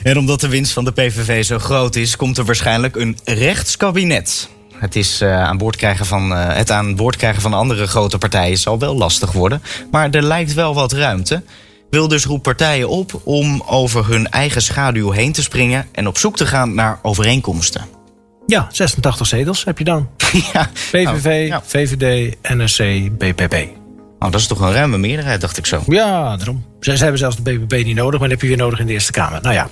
En 0.02 0.18
omdat 0.18 0.40
de 0.40 0.48
winst 0.48 0.72
van 0.72 0.84
de 0.84 0.92
PVV 0.92 1.44
zo 1.44 1.58
groot 1.58 1.96
is, 1.96 2.16
komt 2.16 2.38
er 2.38 2.44
waarschijnlijk 2.44 2.96
een 2.96 3.18
rechtskabinet. 3.24 4.48
Het, 4.74 4.96
is, 4.96 5.22
uh, 5.22 5.42
aan 5.42 5.58
boord 5.58 5.76
krijgen 5.76 6.06
van, 6.06 6.32
uh, 6.32 6.54
het 6.54 6.70
aan 6.70 6.96
boord 6.96 7.16
krijgen 7.16 7.42
van 7.42 7.54
andere 7.54 7.86
grote 7.86 8.18
partijen 8.18 8.58
zal 8.58 8.78
wel 8.78 8.96
lastig 8.96 9.32
worden. 9.32 9.62
Maar 9.90 10.10
er 10.10 10.22
lijkt 10.22 10.54
wel 10.54 10.74
wat 10.74 10.92
ruimte. 10.92 11.42
Wilders 11.90 12.24
roept 12.24 12.42
partijen 12.42 12.88
op 12.88 13.20
om 13.24 13.62
over 13.66 14.06
hun 14.06 14.30
eigen 14.30 14.62
schaduw 14.62 15.10
heen 15.10 15.32
te 15.32 15.42
springen 15.42 15.86
en 15.92 16.06
op 16.06 16.18
zoek 16.18 16.36
te 16.36 16.46
gaan 16.46 16.74
naar 16.74 16.98
overeenkomsten. 17.02 17.95
Ja, 18.46 18.66
86 18.70 19.26
zetels 19.26 19.64
heb 19.64 19.78
je 19.78 19.84
dan. 19.84 20.08
ja. 20.52 20.70
PVV, 20.90 21.26
oh, 21.26 21.46
ja. 21.46 21.62
VVD, 21.64 22.36
NSC, 22.42 22.82
BPP. 23.18 23.54
Oh, 24.18 24.30
dat 24.30 24.40
is 24.40 24.46
toch 24.46 24.60
een 24.60 24.72
ruime 24.72 24.98
meerderheid, 24.98 25.40
dacht 25.40 25.56
ik 25.56 25.66
zo. 25.66 25.82
Ja, 25.86 26.36
daarom. 26.36 26.64
Ze, 26.80 26.96
ze 26.96 27.02
hebben 27.02 27.18
zelfs 27.18 27.36
de 27.36 27.42
BBB 27.42 27.84
niet 27.84 27.96
nodig, 27.96 28.20
maar 28.20 28.28
dat 28.28 28.40
heb 28.40 28.40
je 28.40 28.56
weer 28.56 28.64
nodig 28.64 28.78
in 28.78 28.86
de 28.86 28.92
Eerste 28.92 29.12
Kamer. 29.12 29.42
Nou 29.42 29.54
ja, 29.54 29.68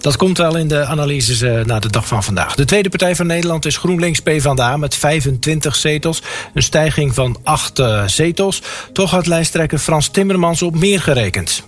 dat 0.00 0.16
komt 0.16 0.38
wel 0.38 0.56
in 0.56 0.68
de 0.68 0.84
analyses 0.84 1.42
uh, 1.42 1.64
na 1.64 1.78
de 1.78 1.90
dag 1.90 2.06
van 2.06 2.24
vandaag. 2.24 2.54
De 2.54 2.64
tweede 2.64 2.88
partij 2.88 3.16
van 3.16 3.26
Nederland 3.26 3.66
is 3.66 3.76
GroenLinks 3.76 4.20
PvdA 4.20 4.76
met 4.76 4.94
25 4.94 5.76
zetels. 5.76 6.22
Een 6.54 6.62
stijging 6.62 7.14
van 7.14 7.38
8 7.42 7.78
uh, 7.78 8.06
zetels. 8.06 8.62
Toch 8.92 9.10
had 9.10 9.26
lijsttrekker 9.26 9.78
Frans 9.78 10.08
Timmermans 10.08 10.62
op 10.62 10.76
meer 10.76 11.00
gerekend. 11.00 11.62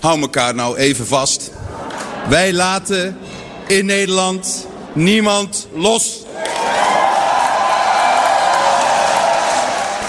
Hou 0.00 0.20
elkaar 0.20 0.54
nou 0.54 0.76
even 0.76 1.06
vast. 1.06 1.50
Wij 2.28 2.52
laten 2.52 3.16
in 3.66 3.86
Nederland 3.86 4.66
niemand 4.94 5.68
los. 5.74 6.24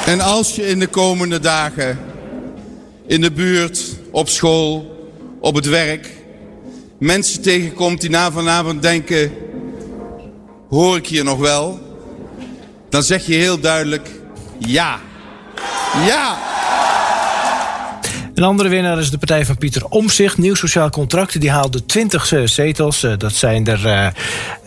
En 0.05 0.21
als 0.21 0.55
je 0.55 0.67
in 0.67 0.79
de 0.79 0.87
komende 0.87 1.39
dagen 1.39 1.99
in 3.07 3.21
de 3.21 3.31
buurt, 3.31 3.83
op 4.11 4.29
school, 4.29 4.97
op 5.39 5.55
het 5.55 5.65
werk 5.65 6.09
mensen 7.03 7.41
tegenkomt 7.41 8.01
die 8.01 8.09
na 8.09 8.31
vanavond 8.31 8.81
denken, 8.81 9.31
hoor 10.69 10.97
ik 10.97 11.07
hier 11.07 11.23
nog 11.23 11.39
wel? 11.39 11.79
Dan 12.89 13.03
zeg 13.03 13.25
je 13.25 13.33
heel 13.33 13.59
duidelijk 13.59 14.09
ja. 14.57 14.99
Ja. 16.05 16.52
Een 18.35 18.43
andere 18.43 18.69
winnaar 18.69 18.99
is 18.99 19.09
de 19.09 19.17
partij 19.17 19.45
van 19.45 19.57
Pieter 19.57 19.85
Omzicht. 19.85 20.37
Nieuw 20.37 20.55
Sociaal 20.55 20.89
Contract. 20.89 21.41
Die 21.41 21.51
haalde 21.51 21.85
20 21.85 22.33
zetels. 22.45 23.03
Uh, 23.03 23.13
dat 23.17 23.33
zijn 23.33 23.67
er 23.67 23.85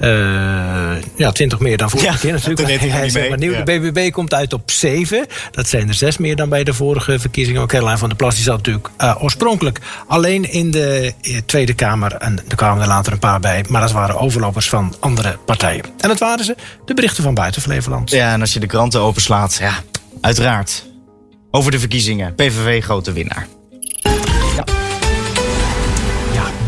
uh, 0.00 1.02
ja, 1.16 1.32
20 1.32 1.58
meer 1.58 1.76
dan 1.76 1.90
vorige 1.90 2.10
Ja, 2.10 2.16
keer 2.18 2.32
natuurlijk. 2.32 2.80
hij 2.80 2.88
Hij 2.88 3.28
maar 3.28 3.38
nieuw. 3.38 3.52
Ja. 3.52 3.62
De 3.62 3.78
BBB 3.80 4.12
komt 4.12 4.34
uit 4.34 4.52
op 4.52 4.70
7. 4.70 5.26
Dat 5.50 5.68
zijn 5.68 5.88
er 5.88 5.94
6 5.94 6.18
meer 6.18 6.36
dan 6.36 6.48
bij 6.48 6.64
de 6.64 6.74
vorige 6.74 7.18
verkiezingen. 7.18 7.60
Ook 7.62 7.68
Caroline 7.68 7.98
van 7.98 8.08
der 8.08 8.16
Plas 8.16 8.34
die 8.34 8.44
zat 8.44 8.56
natuurlijk 8.56 8.88
oorspronkelijk 9.20 9.80
alleen 10.06 10.52
in 10.52 10.70
de 10.70 11.12
Tweede 11.46 11.74
Kamer. 11.74 12.14
En 12.14 12.38
er 12.48 12.56
kwamen 12.56 12.82
er 12.82 12.88
later 12.88 13.12
een 13.12 13.18
paar 13.18 13.40
bij. 13.40 13.64
Maar 13.68 13.80
dat 13.80 13.92
waren 13.92 14.18
overlopers 14.18 14.68
van 14.68 14.94
andere 15.00 15.38
partijen. 15.44 15.84
En 15.98 16.08
dat 16.08 16.18
waren 16.18 16.44
ze, 16.44 16.56
de 16.84 16.94
berichten 16.94 17.22
van 17.22 17.34
buiten 17.34 17.62
Flevoland. 17.62 18.10
Ja, 18.10 18.32
en 18.32 18.40
als 18.40 18.52
je 18.52 18.60
de 18.60 18.66
kranten 18.66 19.00
openslaat, 19.00 19.56
ja, 19.60 19.72
uiteraard. 20.20 20.84
Over 21.56 21.70
de 21.70 21.78
verkiezingen. 21.78 22.34
PVV 22.34 22.84
grote 22.84 23.12
winnaar. 23.12 23.46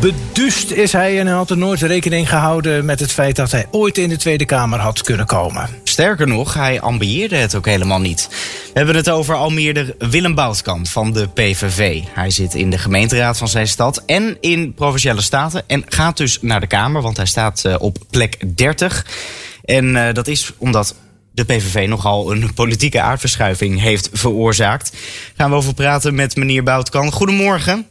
Beduust 0.01 0.71
is 0.71 0.93
hij 0.93 1.19
en 1.21 1.27
hij 1.27 1.37
had 1.37 1.51
er 1.51 1.59
nooit 1.59 1.81
rekening 1.81 2.29
gehouden 2.29 2.85
met 2.85 3.01
het 3.01 3.13
feit 3.13 3.37
dat 3.37 3.51
hij 3.51 3.67
ooit 3.71 3.99
in 3.99 4.09
de 4.09 4.17
Tweede 4.17 4.45
Kamer 4.45 4.79
had 4.79 5.03
kunnen 5.03 5.27
komen. 5.27 5.69
Sterker 5.85 6.27
nog, 6.27 6.55
hij 6.55 6.81
ambieerde 6.81 7.37
het 7.37 7.55
ook 7.55 7.67
helemaal 7.67 8.01
niet. 8.01 8.29
We 8.65 8.71
hebben 8.73 8.97
het 8.97 9.11
over 9.11 9.35
Almeerder 9.35 9.95
Willem 9.99 10.35
Boutkamp 10.35 10.89
van 10.89 11.13
de 11.13 11.29
PVV. 11.29 12.03
Hij 12.09 12.31
zit 12.31 12.55
in 12.55 12.71
de 12.71 12.79
gemeenteraad 12.79 13.39
van 13.39 13.49
zijn 13.49 13.69
stad 13.69 14.03
en 14.07 14.37
in 14.41 14.75
Provinciale 14.75 15.23
Staten. 15.23 15.63
En 15.67 15.85
gaat 15.89 16.17
dus 16.17 16.39
naar 16.41 16.61
de 16.61 16.67
Kamer, 16.67 17.03
want 17.03 17.17
hij 17.17 17.27
staat 17.27 17.63
uh, 17.67 17.75
op 17.79 17.99
plek 18.11 18.57
30. 18.57 19.07
En 19.65 19.85
uh, 19.85 20.13
dat 20.13 20.27
is 20.27 20.53
omdat 20.59 20.95
de 21.39 21.55
PVV 21.55 21.89
nogal 21.89 22.33
een 22.33 22.55
politieke 22.55 23.01
aardverschuiving 23.01 23.81
heeft 23.81 24.09
veroorzaakt. 24.13 24.93
Gaan 25.37 25.51
we 25.51 25.57
over 25.57 25.75
praten 25.75 26.15
met 26.15 26.37
meneer 26.37 26.63
Boutkamp. 26.63 27.13
Goedemorgen. 27.13 27.87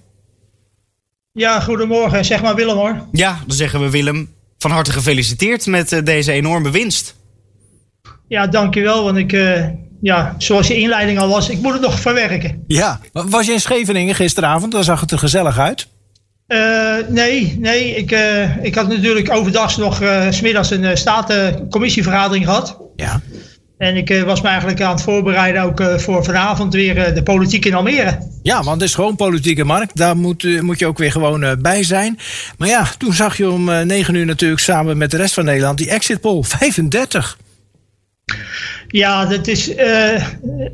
Ja, 1.31 1.59
goedemorgen. 1.59 2.25
Zeg 2.25 2.41
maar 2.41 2.55
Willem 2.55 2.75
hoor. 2.75 3.07
Ja, 3.11 3.39
dan 3.47 3.57
zeggen 3.57 3.79
we 3.79 3.89
Willem. 3.89 4.35
Van 4.57 4.71
harte 4.71 4.91
gefeliciteerd 4.91 5.65
met 5.65 5.91
uh, 5.91 6.03
deze 6.03 6.31
enorme 6.31 6.69
winst. 6.71 7.15
Ja, 8.27 8.47
dankjewel. 8.47 9.03
Want 9.03 9.17
ik, 9.17 9.31
uh, 9.31 9.67
ja, 10.01 10.35
zoals 10.37 10.67
je 10.67 10.77
inleiding 10.77 11.19
al 11.19 11.29
was, 11.29 11.49
ik 11.49 11.61
moet 11.61 11.73
het 11.73 11.81
nog 11.81 11.99
verwerken. 11.99 12.63
Ja, 12.67 12.99
was 13.11 13.45
je 13.45 13.51
in 13.51 13.61
Scheveningen 13.61 14.15
gisteravond? 14.15 14.71
Dan 14.71 14.83
zag 14.83 15.01
het 15.01 15.11
er 15.11 15.19
gezellig 15.19 15.57
uit. 15.57 15.87
Uh, 16.47 16.95
nee, 17.09 17.57
nee. 17.59 17.95
Ik, 17.95 18.11
ik 18.61 18.75
had 18.75 18.87
natuurlijk 18.87 19.31
overdag 19.31 19.77
nog 19.77 20.03
s 20.29 20.37
smiddags 20.37 20.71
een 20.71 20.97
statencommisievergadering 20.97 22.45
gehad. 22.45 22.77
Ja. 22.95 23.21
En 23.77 23.95
ik 23.95 24.09
eh, 24.09 24.23
was 24.23 24.41
me 24.41 24.47
eigenlijk 24.47 24.81
aan 24.81 24.91
het 24.91 25.01
voorbereiden 25.01 25.61
ook 25.61 25.79
eh, 25.79 25.97
voor 25.97 26.23
vanavond 26.23 26.73
weer 26.73 26.97
eh, 26.97 27.15
de 27.15 27.23
politiek 27.23 27.65
in 27.65 27.73
Almere. 27.73 28.17
Ja, 28.43 28.63
want 28.63 28.81
het 28.81 28.89
is 28.89 28.95
gewoon 28.95 29.15
politieke 29.15 29.63
markt. 29.63 29.95
Daar 29.97 30.17
moet, 30.17 30.43
eh, 30.43 30.61
moet 30.61 30.79
je 30.79 30.85
ook 30.85 30.97
weer 30.97 31.11
gewoon 31.11 31.43
eh, 31.43 31.51
bij 31.59 31.83
zijn. 31.83 32.19
Maar 32.57 32.67
ja, 32.67 32.87
toen 32.97 33.13
zag 33.13 33.37
je 33.37 33.49
om 33.49 33.69
eh, 33.69 33.81
9 33.81 34.15
uur 34.15 34.25
natuurlijk 34.25 34.61
samen 34.61 34.97
met 34.97 35.11
de 35.11 35.17
rest 35.17 35.33
van 35.33 35.45
Nederland 35.45 35.77
die 35.77 35.89
exit 35.89 36.21
poll. 36.21 36.43
35. 36.43 37.37
Ja, 38.87 39.25
dat 39.25 39.47
is 39.47 39.75
eh, 39.75 40.23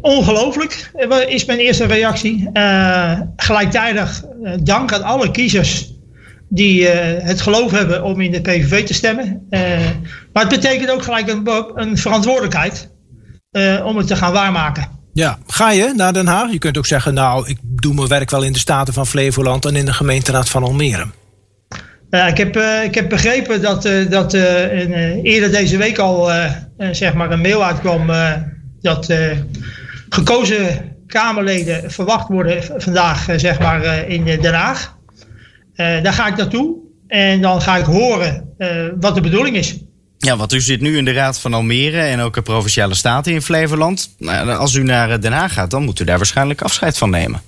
ongelooflijk, 0.02 0.92
is 1.28 1.46
mijn 1.46 1.60
eerste 1.60 1.86
reactie. 1.86 2.50
Eh, 2.54 3.20
gelijktijdig 3.36 4.24
eh, 4.44 4.54
dank 4.64 4.94
aan 4.94 5.04
alle 5.04 5.32
kiezers 5.32 5.92
die 6.50 6.88
het 6.88 7.42
geloof 7.42 7.72
hebben 7.72 8.04
om 8.04 8.22
in 8.22 8.32
de 8.32 8.42
PVV 8.42 8.86
te 8.86 8.94
stemmen. 8.94 9.48
Maar 10.34 10.44
het 10.44 10.50
betekent 10.50 10.92
ook 10.92 11.04
gelijk 11.04 11.30
een, 11.30 11.50
een 11.76 11.98
verantwoordelijkheid 11.98 12.90
om 13.84 13.98
het 13.98 14.08
te 14.08 14.16
gaan 14.16 14.34
waarmaken. 14.34 14.88
Ja, 15.14 15.38
ga 15.48 15.72
je 15.72 15.94
naar 15.96 16.14
Den 16.14 16.28
Haag? 16.28 16.52
Je 16.52 16.58
kunt 16.58 16.78
ook 16.78 16.86
zeggen, 16.86 17.14
nou, 17.14 17.48
ik 17.48 17.58
doe 17.62 17.94
mijn 17.94 18.08
werk 18.08 18.30
wel 18.30 18.44
in 18.44 18.54
de 18.54 18.60
Staten 18.60 18.94
van 18.94 19.08
Flevoland 19.08 19.66
en 19.66 19.76
in 19.76 19.86
de 19.86 19.94
gemeenteraad 19.94 20.50
van 20.50 20.64
Almere. 20.64 21.06
Ik, 22.10 22.38
heb, 22.38 22.58
ik 22.84 22.96
heb 22.96 23.10
begrepen 23.10 23.62
dat, 23.62 23.90
dat 24.10 24.34
in, 24.34 24.94
eerder 25.24 25.52
deze 25.52 25.78
week 25.78 25.98
al 25.98 26.32
zeg 26.92 27.14
maar 27.14 27.32
een 27.32 27.42
mail 27.42 27.66
uitkwam 27.66 28.10
eh, 28.10 28.32
dat 28.82 29.10
eh, 29.10 29.38
gekozen 30.10 30.92
Kamerleden 31.08 31.92
verwacht 31.92 32.28
worden 32.28 32.64
vandaag 32.78 33.28
eh, 33.28 33.38
zeg 33.38 33.60
maar, 33.60 33.82
eh, 33.82 34.10
in 34.10 34.28
eh, 34.28 34.42
Den 34.42 34.54
Haag. 34.54 34.98
Eh, 35.76 36.04
daar 36.04 36.14
ga 36.14 36.28
ik 36.28 36.36
naartoe 36.36 36.76
en 37.08 37.42
dan 37.42 37.62
ga 37.62 37.78
ik 37.78 37.86
horen 37.86 38.54
eh, 38.58 38.70
wat 39.00 39.16
de 39.16 39.22
bedoeling 39.22 39.56
is. 39.56 39.78
Ja, 40.18 40.38
want 40.38 40.54
u 40.54 40.62
zit 40.62 40.82
nu 40.82 40.98
in 40.98 41.06
de 41.06 41.12
Raad 41.12 41.40
van 41.40 41.54
Almere 41.54 42.02
en 42.02 42.20
ook 42.20 42.34
de 42.34 42.42
Provinciale 42.42 42.94
Staten 42.94 43.34
in 43.34 43.42
Flevoland. 43.42 44.16
Nou, 44.18 44.50
als 44.50 44.74
u 44.74 44.84
naar 44.84 45.10
eh, 45.10 45.20
Den 45.22 45.32
Haag 45.32 45.54
gaat, 45.54 45.72
dan 45.72 45.84
moet 45.84 46.00
u 46.00 46.04
daar 46.04 46.18
waarschijnlijk 46.18 46.62
afscheid 46.62 46.98
van 46.98 47.10
nemen. 47.10 47.42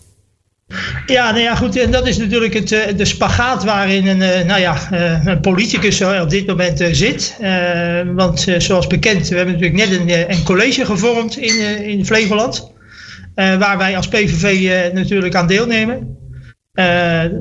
Ja, 1.06 1.32
nou 1.32 1.41
ja, 1.41 1.56
goed. 1.56 1.75
En 1.75 1.91
dat 1.91 2.08
is 2.08 2.17
natuurlijk 2.17 2.54
het, 2.54 2.71
eh, 2.71 2.97
de 2.97 3.06
spagaat 3.06 3.63
waarin 3.63 4.08
een, 4.08 4.21
eh, 4.21 4.45
nou 4.45 4.60
ja, 4.60 4.91
eh, 4.91 5.25
een 5.25 5.39
politicus 5.39 6.01
op 6.01 6.30
dit 6.30 6.47
moment 6.47 6.84
zit. 6.91 7.38
Want 8.15 8.45
zoals 8.58 8.88
bekend, 8.88 9.28
we 9.28 9.36
hebben 9.36 9.54
natuurlijk 9.54 9.89
net 9.89 9.99
een, 9.99 10.32
een 10.32 10.43
college 10.43 10.86
gevormd 10.86 11.38
in, 11.38 11.86
in 11.86 12.06
Flevoland. 12.06 12.73
waar 13.36 13.78
wij 13.78 13.97
als 13.97 14.08
PVV 14.08 14.93
natuurlijk 14.93 15.36
aan 15.36 15.47
deelnemen. 15.47 16.17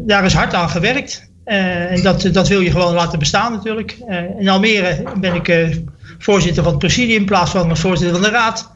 Daar 0.06 0.24
is 0.24 0.32
hard 0.32 0.54
aan 0.54 0.68
gewerkt. 0.68 1.30
En 1.44 2.02
dat, 2.02 2.28
dat 2.32 2.48
wil 2.48 2.60
je 2.60 2.70
gewoon 2.70 2.94
laten 2.94 3.18
bestaan 3.18 3.52
natuurlijk. 3.52 3.96
In 4.38 4.48
Almere 4.48 5.02
ben 5.20 5.34
ik 5.34 5.76
voorzitter 6.18 6.62
van 6.62 6.72
het 6.72 6.80
presidium 6.80 7.20
in 7.20 7.24
plaats 7.24 7.50
van 7.50 7.76
voorzitter 7.76 8.20
van 8.20 8.30
de 8.30 8.36
raad. 8.36 8.72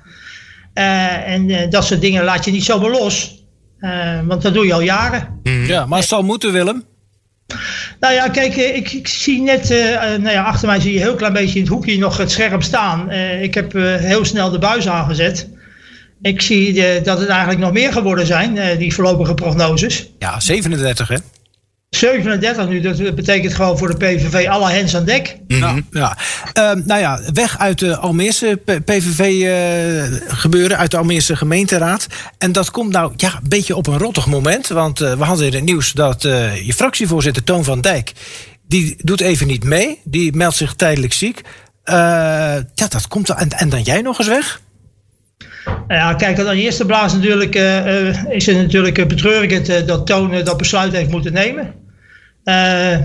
En 1.24 1.70
dat 1.70 1.84
soort 1.84 2.00
dingen 2.00 2.24
laat 2.24 2.44
je 2.44 2.50
niet 2.50 2.64
zomaar 2.64 2.90
los. 2.90 3.37
Eh, 3.80 4.20
want 4.26 4.42
dat 4.42 4.54
doe 4.54 4.66
je 4.66 4.72
al 4.72 4.80
jaren. 4.80 5.40
Ja, 5.42 5.86
maar 5.86 5.98
het 5.98 6.08
zal 6.08 6.22
moeten, 6.22 6.52
Willem. 6.52 6.84
Nou 8.00 8.14
ja, 8.14 8.28
kijk, 8.28 8.56
eh, 8.56 8.76
ik, 8.76 8.92
ik 8.92 9.08
zie 9.08 9.40
net, 9.40 9.70
eh, 9.70 9.94
eh, 9.94 10.20
nou 10.20 10.34
ja, 10.34 10.42
achter 10.42 10.68
mij 10.68 10.80
zie 10.80 10.92
je 10.92 10.98
een 10.98 11.04
heel 11.04 11.14
klein 11.14 11.32
beetje 11.32 11.54
in 11.54 11.60
het 11.64 11.72
hoekje 11.72 11.98
nog 11.98 12.16
het 12.16 12.30
scherm 12.30 12.62
staan. 12.62 13.10
Eh, 13.10 13.42
ik 13.42 13.54
heb 13.54 13.74
eh, 13.74 13.94
heel 13.94 14.24
snel 14.24 14.50
de 14.50 14.58
buis 14.58 14.88
aangezet. 14.88 15.48
Ik 16.22 16.40
zie 16.40 16.74
dat 17.02 17.18
het 17.18 17.28
eigenlijk 17.28 17.60
nog 17.60 17.72
meer 17.72 17.92
geworden 17.92 18.26
zijn, 18.26 18.58
eh, 18.58 18.78
die 18.78 18.94
voorlopige 18.94 19.34
prognoses. 19.34 20.10
Ja, 20.18 20.40
37 20.40 21.08
hè? 21.08 21.16
37 21.90 22.68
nu, 22.68 22.80
dat 22.80 23.14
betekent 23.14 23.54
gewoon 23.54 23.78
voor 23.78 23.88
de 23.88 23.96
PVV 23.96 24.48
alle 24.48 24.70
hens 24.70 24.96
aan 24.96 25.04
dek. 25.04 25.36
Ja, 25.46 25.74
ja. 25.90 26.16
Ehm, 26.52 26.80
nou 26.84 27.00
ja, 27.00 27.20
weg 27.32 27.58
uit 27.58 27.78
de 27.78 27.96
Almeerse 27.96 28.60
PVV-gebeuren, 28.84 30.78
uit 30.78 30.90
de 30.90 30.96
Almeerse 30.96 31.36
gemeenteraad. 31.36 32.06
En 32.38 32.52
dat 32.52 32.70
komt 32.70 32.92
nou 32.92 33.12
ja, 33.16 33.34
een 33.42 33.48
beetje 33.48 33.76
op 33.76 33.86
een 33.86 33.98
rottig 33.98 34.26
moment. 34.26 34.68
Want 34.68 35.00
eh, 35.00 35.12
we 35.12 35.24
hadden 35.24 35.46
in 35.46 35.54
het 35.54 35.64
nieuws 35.64 35.92
dat 35.92 36.24
eh, 36.24 36.66
je 36.66 36.72
fractievoorzitter 36.72 37.44
Toon 37.44 37.64
van 37.64 37.80
Dijk... 37.80 38.12
die 38.66 38.96
doet 38.98 39.20
even 39.20 39.46
niet 39.46 39.64
mee, 39.64 40.00
die 40.04 40.36
meldt 40.36 40.56
zich 40.56 40.74
tijdelijk 40.74 41.12
ziek. 41.12 41.42
Eh, 41.84 41.94
ja, 42.74 42.88
dat 42.88 43.08
komt... 43.08 43.30
En, 43.30 43.50
en 43.50 43.68
dan 43.68 43.82
jij 43.82 44.02
nog 44.02 44.18
eens 44.18 44.28
weg? 44.28 44.60
Nou 45.68 46.00
Ja, 46.00 46.14
kijk, 46.14 46.38
aan 46.38 46.46
de 46.46 46.62
eerste 46.62 46.86
plaats 46.86 47.14
natuurlijk, 47.14 47.54
eh, 47.54 48.08
eh, 48.08 48.16
is 48.28 48.46
het 48.46 48.56
natuurlijk 48.56 49.08
betreurend 49.08 49.68
eh, 49.68 49.86
dat 49.86 50.06
Toon 50.06 50.32
eh, 50.32 50.44
dat 50.44 50.56
besluit 50.56 50.92
heeft 50.92 51.10
moeten 51.10 51.32
nemen. 51.32 51.74
Eh, 52.48 52.98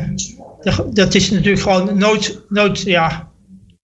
dat- 0.93 1.15
is 1.15 1.31
natuurlijk 1.31 1.61
gewoon 1.61 1.97
nooit, 1.97 2.39
nooit 2.49 2.81
ja, 2.81 3.27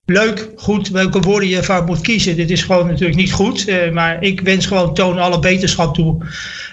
leuk, 0.06 0.50
goed, 0.56 0.90
welke 0.90 1.20
woorden 1.20 1.50
je 1.50 1.58
ervan 1.58 1.86
moet 1.86 2.02
kiezen. 2.02 2.36
Dit 2.36 2.50
is 2.52 2.64
gewoon 2.64 2.88
natuurlijk 2.88 3.18
niet 3.18 3.32
goed. 3.32 3.68
eh, 3.68 3.92
maar 3.92 4.24
ik 4.24 4.42
wens 4.42 4.66
gewoon 4.66 4.94
Toon 4.94 5.20
alle 5.20 5.40
beterschap 5.40 5.94
toe 5.94 6.18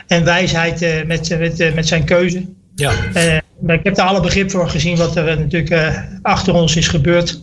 en 0.06 0.24
wijsheid 0.24 0.82
eh, 0.82 1.04
met, 1.06 1.36
met, 1.38 1.74
met 1.74 1.86
zijn 1.88 2.04
keuze. 2.04 2.44
Ja. 2.74 2.92
Maar 3.60 3.74
ik 3.74 3.84
heb 3.84 3.94
daar 3.94 4.06
alle 4.06 4.20
begrip 4.20 4.50
voor 4.50 4.68
gezien 4.70 4.96
wat 4.96 5.16
er 5.16 5.38
natuurlijk 5.38 5.92
achter 6.22 6.54
ons 6.54 6.76
is 6.76 6.88
gebeurd. 6.88 7.42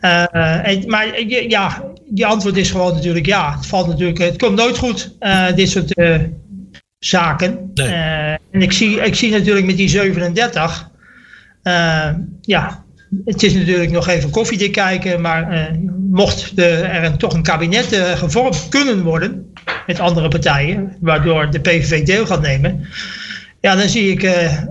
En, 0.00 0.82
maar 0.86 1.20
ja, 1.48 1.84
die 2.08 2.26
antwoord 2.26 2.56
is 2.56 2.70
gewoon 2.70 2.94
natuurlijk 2.94 3.26
ja. 3.26 3.56
Het 3.56 3.66
valt 3.66 3.86
natuurlijk, 3.86 4.18
het 4.18 4.38
komt 4.38 4.56
nooit 4.56 4.78
goed, 4.78 5.12
dit 5.54 5.70
soort 5.70 5.94
zaken. 7.04 7.70
Eh, 7.74 8.30
en 8.30 8.62
ik 8.62 8.72
zie, 8.72 9.00
ik 9.00 9.14
zie 9.14 9.30
natuurlijk 9.30 9.66
met 9.66 9.76
die 9.76 9.88
37, 9.88 10.90
eh, 11.62 12.08
ja, 12.40 12.84
het 13.24 13.42
is 13.42 13.54
natuurlijk 13.54 13.90
nog 13.90 14.08
even 14.08 14.30
koffiedik 14.30 14.72
kijken, 14.72 15.20
maar 15.20 15.50
eh, 15.50 15.74
mocht 16.10 16.56
de, 16.56 16.66
er 16.66 17.04
een, 17.04 17.18
toch 17.18 17.34
een 17.34 17.42
kabinet 17.42 17.92
eh, 17.92 18.10
gevormd 18.10 18.68
kunnen 18.68 19.02
worden 19.02 19.52
met 19.86 20.00
andere 20.00 20.28
partijen, 20.28 20.96
waardoor 21.00 21.50
de 21.50 21.60
PVV 21.60 22.04
deel 22.04 22.26
gaat 22.26 22.40
nemen, 22.40 22.86
ja, 23.60 23.76
dan 23.76 23.88
zie 23.88 24.10
ik 24.10 24.22
eh 24.22 24.62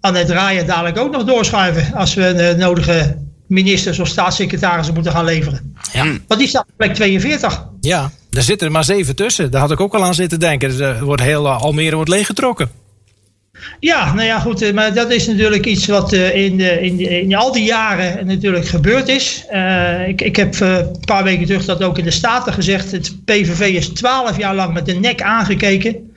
Annette 0.00 0.32
Raaien 0.32 0.66
dadelijk 0.66 0.98
ook 0.98 1.12
nog 1.12 1.24
doorschuiven 1.24 1.94
als 1.94 2.14
we 2.14 2.34
de 2.34 2.54
nodige 2.58 3.16
ministers 3.46 3.98
of 3.98 4.08
staatssecretarissen 4.08 4.94
moeten 4.94 5.12
gaan 5.12 5.24
leveren. 5.24 5.74
Ja. 5.92 6.04
Want 6.04 6.40
die 6.40 6.48
staat 6.48 6.66
op 6.68 6.76
plek 6.76 6.94
42. 6.94 7.64
Ja, 7.80 8.10
daar 8.38 8.46
zitten 8.46 8.66
er 8.66 8.72
maar 8.72 8.84
zeven 8.84 9.16
tussen. 9.16 9.50
Daar 9.50 9.60
had 9.60 9.70
ik 9.70 9.80
ook 9.80 9.94
al 9.94 10.04
aan 10.04 10.14
zitten 10.14 10.40
denken. 10.40 10.68
Dus, 10.68 10.78
er 10.78 11.04
wordt 11.04 11.22
heel 11.22 11.46
eh, 11.46 11.62
Almere 11.62 11.94
wordt 11.94 12.10
leeggetrokken. 12.10 12.68
Ja, 13.80 14.14
nou 14.14 14.26
ja, 14.26 14.38
goed. 14.40 14.62
eh, 14.62 14.72
Maar 14.74 14.94
dat 14.94 15.10
is 15.10 15.26
natuurlijk 15.26 15.66
iets 15.66 15.86
wat 15.86 16.12
eh, 16.12 16.34
in, 16.36 16.60
in, 16.60 17.00
in 17.00 17.34
al 17.36 17.52
die 17.52 17.64
jaren 17.64 18.26
natuurlijk 18.26 18.66
gebeurd 18.66 19.08
is. 19.08 19.44
Eh, 19.48 20.08
ik, 20.08 20.20
ik 20.22 20.36
heb 20.36 20.54
eh, 20.54 20.76
een 20.76 21.00
paar 21.04 21.24
weken 21.24 21.46
terug 21.46 21.64
dat 21.64 21.82
ook 21.82 21.98
in 21.98 22.04
de 22.04 22.10
Staten 22.10 22.52
gezegd. 22.52 22.92
Het 22.92 23.24
PVV 23.24 23.60
is 23.60 23.88
twaalf 23.88 24.38
jaar 24.38 24.54
lang 24.54 24.74
met 24.74 24.86
de 24.86 24.94
nek 24.94 25.22
aangekeken. 25.22 26.12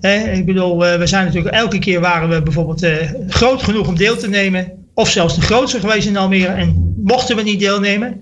Eh, 0.00 0.36
ik 0.36 0.46
bedoel, 0.46 0.86
eh, 0.86 0.98
we 0.98 1.06
zijn 1.06 1.24
natuurlijk 1.26 1.54
elke 1.54 1.78
keer 1.78 2.00
waren 2.00 2.28
we 2.28 2.42
bijvoorbeeld 2.42 2.82
eh, 2.82 3.10
groot 3.28 3.62
genoeg 3.62 3.88
om 3.88 3.96
deel 3.96 4.16
te 4.16 4.28
nemen. 4.28 4.72
Of 4.94 5.10
zelfs 5.10 5.34
de 5.34 5.40
grootste 5.40 5.80
geweest 5.80 6.06
in 6.06 6.16
Almere. 6.16 6.52
En 6.52 6.94
mochten 7.04 7.36
we 7.36 7.42
niet 7.42 7.60
deelnemen. 7.60 8.20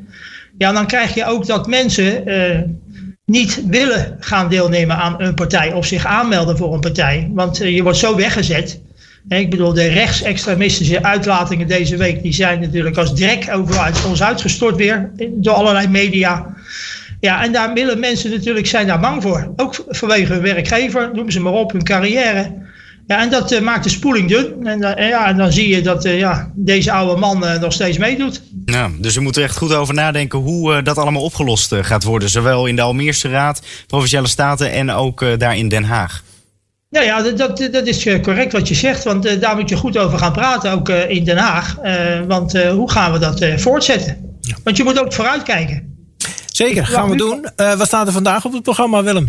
Ja, 0.59 0.73
dan 0.73 0.87
krijg 0.87 1.15
je 1.15 1.25
ook 1.27 1.47
dat 1.47 1.67
mensen 1.67 2.27
eh, 2.27 2.61
niet 3.27 3.63
willen 3.67 4.17
gaan 4.21 4.49
deelnemen 4.49 4.97
aan 4.97 5.23
een 5.23 5.35
partij. 5.35 5.73
Of 5.73 5.87
zich 5.87 6.07
aanmelden 6.07 6.57
voor 6.57 6.75
een 6.75 6.81
partij. 6.81 7.31
Want 7.33 7.61
eh, 7.61 7.75
je 7.75 7.83
wordt 7.83 7.99
zo 7.99 8.17
weggezet. 8.17 8.81
Ik 9.29 9.51
bedoel, 9.51 9.73
de 9.73 9.87
rechtsextremistische 9.87 11.03
uitlatingen 11.03 11.67
deze 11.67 11.97
week. 11.97 12.23
Die 12.23 12.33
zijn 12.33 12.61
natuurlijk 12.61 12.97
als 12.97 13.15
drek 13.15 13.49
uit 13.49 14.05
ons 14.05 14.23
uitgestort 14.23 14.77
weer. 14.77 15.11
Door 15.31 15.55
allerlei 15.55 15.89
media. 15.89 16.55
Ja, 17.21 17.45
en 17.45 17.53
daar 17.53 17.73
willen 17.73 18.01
mensen 18.01 18.31
natuurlijk 18.31 18.67
zijn 18.67 18.87
daar 18.87 19.01
bang 19.01 19.23
voor. 19.23 19.53
Ook 19.57 19.85
vanwege 19.89 20.33
hun 20.33 20.43
werkgever, 20.43 21.11
noem 21.15 21.31
ze 21.31 21.41
maar 21.41 21.53
op, 21.53 21.73
hun 21.73 21.85
carrière. 21.85 22.64
Ja, 23.07 23.21
en 23.23 23.31
dat 23.31 23.53
eh, 23.53 23.61
maakt 23.61 23.85
de 23.85 23.91
spoeling 23.91 24.29
dun. 24.29 24.67
En, 24.67 24.81
dan- 24.81 24.95
en 24.95 25.09
ja, 25.09 25.27
en 25.27 25.37
dan 25.37 25.53
zie 25.53 25.69
je 25.69 25.83
dat 25.83 26.05
eh, 26.05 26.19
ja, 26.19 26.51
deze 26.55 26.93
oude 26.93 27.21
man 27.21 27.47
eh, 27.47 27.61
nog 27.61 27.73
steeds 27.73 27.99
meedoet. 27.99 28.43
Ja, 28.65 28.91
dus 28.99 29.15
we 29.15 29.21
moeten 29.21 29.43
er 29.43 29.49
echt 29.49 29.57
goed 29.59 29.75
over 29.75 29.95
nadenken 29.95 30.39
hoe 30.39 30.75
eh, 30.75 30.85
dat 30.85 30.99
allemaal 30.99 31.23
opgelost 31.23 31.73
eh, 31.73 31.79
gaat 31.85 32.03
worden. 32.05 32.29
Zowel 32.29 32.67
in 32.67 32.77
de 32.77 32.83
Almeerse 32.83 33.29
Raad, 33.29 33.63
Provinciale 33.87 34.29
Staten 34.29 34.73
en 34.73 34.91
ook 34.91 35.23
eh, 35.23 35.29
daar 35.39 35.57
in 35.57 35.69
Den 35.69 35.85
Haag. 35.85 36.23
Nou 36.91 37.07
ja, 37.07 37.23
dat, 37.23 37.39
dat, 37.39 37.69
dat 37.73 37.87
is 37.87 38.07
eh, 38.07 38.23
correct 38.23 38.53
wat 38.53 38.69
je 38.69 38.75
zegt. 38.75 39.05
Want 39.05 39.25
eh, 39.25 39.41
daar 39.41 39.57
moet 39.57 39.69
je 39.69 39.77
goed 39.77 39.99
over 39.99 40.19
gaan 40.19 40.33
praten, 40.33 40.73
ook 40.73 40.89
eh, 40.89 41.11
in 41.11 41.25
Den 41.25 41.37
Haag. 41.37 41.79
Eh, 41.83 42.21
want 42.29 42.55
eh, 42.55 42.71
hoe 42.71 42.91
gaan 42.91 43.13
we 43.13 43.19
dat 43.19 43.41
eh, 43.41 43.57
voortzetten? 43.59 44.39
Want 44.65 44.77
je 44.77 44.85
moet 44.85 45.01
ook 45.01 45.13
vooruitkijken. 45.13 45.93
Zeker, 46.47 46.87
gaan 46.87 47.11
we 47.11 47.17
doen. 47.17 47.47
Eh, 47.57 47.75
wat 47.75 47.87
staat 47.87 48.07
er 48.07 48.13
vandaag 48.13 48.45
op 48.45 48.53
het 48.53 48.63
programma, 48.63 49.03
Willem? 49.03 49.29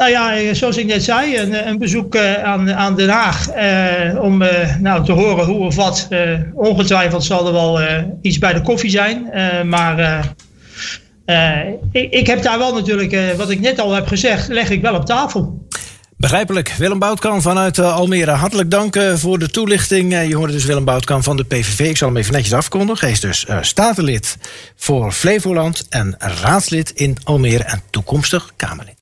Nou 0.00 0.12
ja, 0.12 0.36
eh, 0.36 0.54
zoals 0.54 0.76
ik 0.76 0.86
net 0.86 1.02
zei, 1.04 1.36
een, 1.38 1.68
een 1.68 1.78
bezoek 1.78 2.14
eh, 2.14 2.42
aan, 2.42 2.72
aan 2.74 2.96
Den 2.96 3.08
Haag. 3.08 3.48
eh, 3.48 4.22
om 4.22 4.42
eh, 4.42 4.76
nou, 4.76 5.04
te 5.04 5.12
horen 5.12 5.44
hoe 5.44 5.64
of 5.66 5.74
wat. 5.74 6.06
Eh, 6.10 6.40
ongetwijfeld 6.54 7.24
zal 7.24 7.46
er 7.46 7.52
wel 7.52 7.80
eh, 7.80 8.04
iets 8.22 8.38
bij 8.38 8.52
de 8.52 8.60
koffie 8.62 8.90
zijn. 8.90 9.30
eh, 9.32 9.62
maar 9.62 9.98
eh, 9.98 11.58
eh, 11.64 11.72
ik, 11.92 12.12
ik 12.12 12.26
heb 12.26 12.42
daar 12.42 12.58
wel 12.58 12.74
natuurlijk, 12.74 13.12
eh, 13.12 13.20
wat 13.36 13.50
ik 13.50 13.60
net 13.60 13.80
al 13.80 13.92
heb 13.92 14.06
gezegd, 14.06 14.48
leg 14.48 14.70
ik 14.70 14.82
wel 14.82 14.94
op 14.94 15.04
tafel. 15.06 15.68
Begrijpelijk. 16.16 16.74
Willem 16.78 16.98
Boutkan 16.98 17.42
vanuit 17.42 17.78
eh, 17.78 17.94
Almere. 17.94 18.30
Hartelijk 18.30 18.70
dank 18.70 18.96
eh, 18.96 19.14
voor 19.14 19.38
de 19.38 19.50
toelichting. 19.50 20.12
Eh, 20.12 20.28
je 20.28 20.36
hoorde 20.36 20.52
dus 20.52 20.64
Willem 20.64 20.84
Boutkan 20.84 21.22
van 21.22 21.36
de 21.36 21.44
PVV. 21.44 21.80
Ik 21.80 21.96
zal 21.96 22.08
hem 22.08 22.16
even 22.16 22.32
netjes 22.32 22.52
afkondigen. 22.52 23.00
Hij 23.06 23.10
is 23.10 23.20
dus 23.20 23.46
eh, 23.46 23.58
statenlid 23.60 24.36
voor 24.76 25.12
Flevoland 25.12 25.86
en 25.88 26.14
raadslid 26.42 26.90
in 26.90 27.16
Almere 27.24 27.64
en 27.64 27.80
toekomstig 27.90 28.52
Kamerlid. 28.56 28.98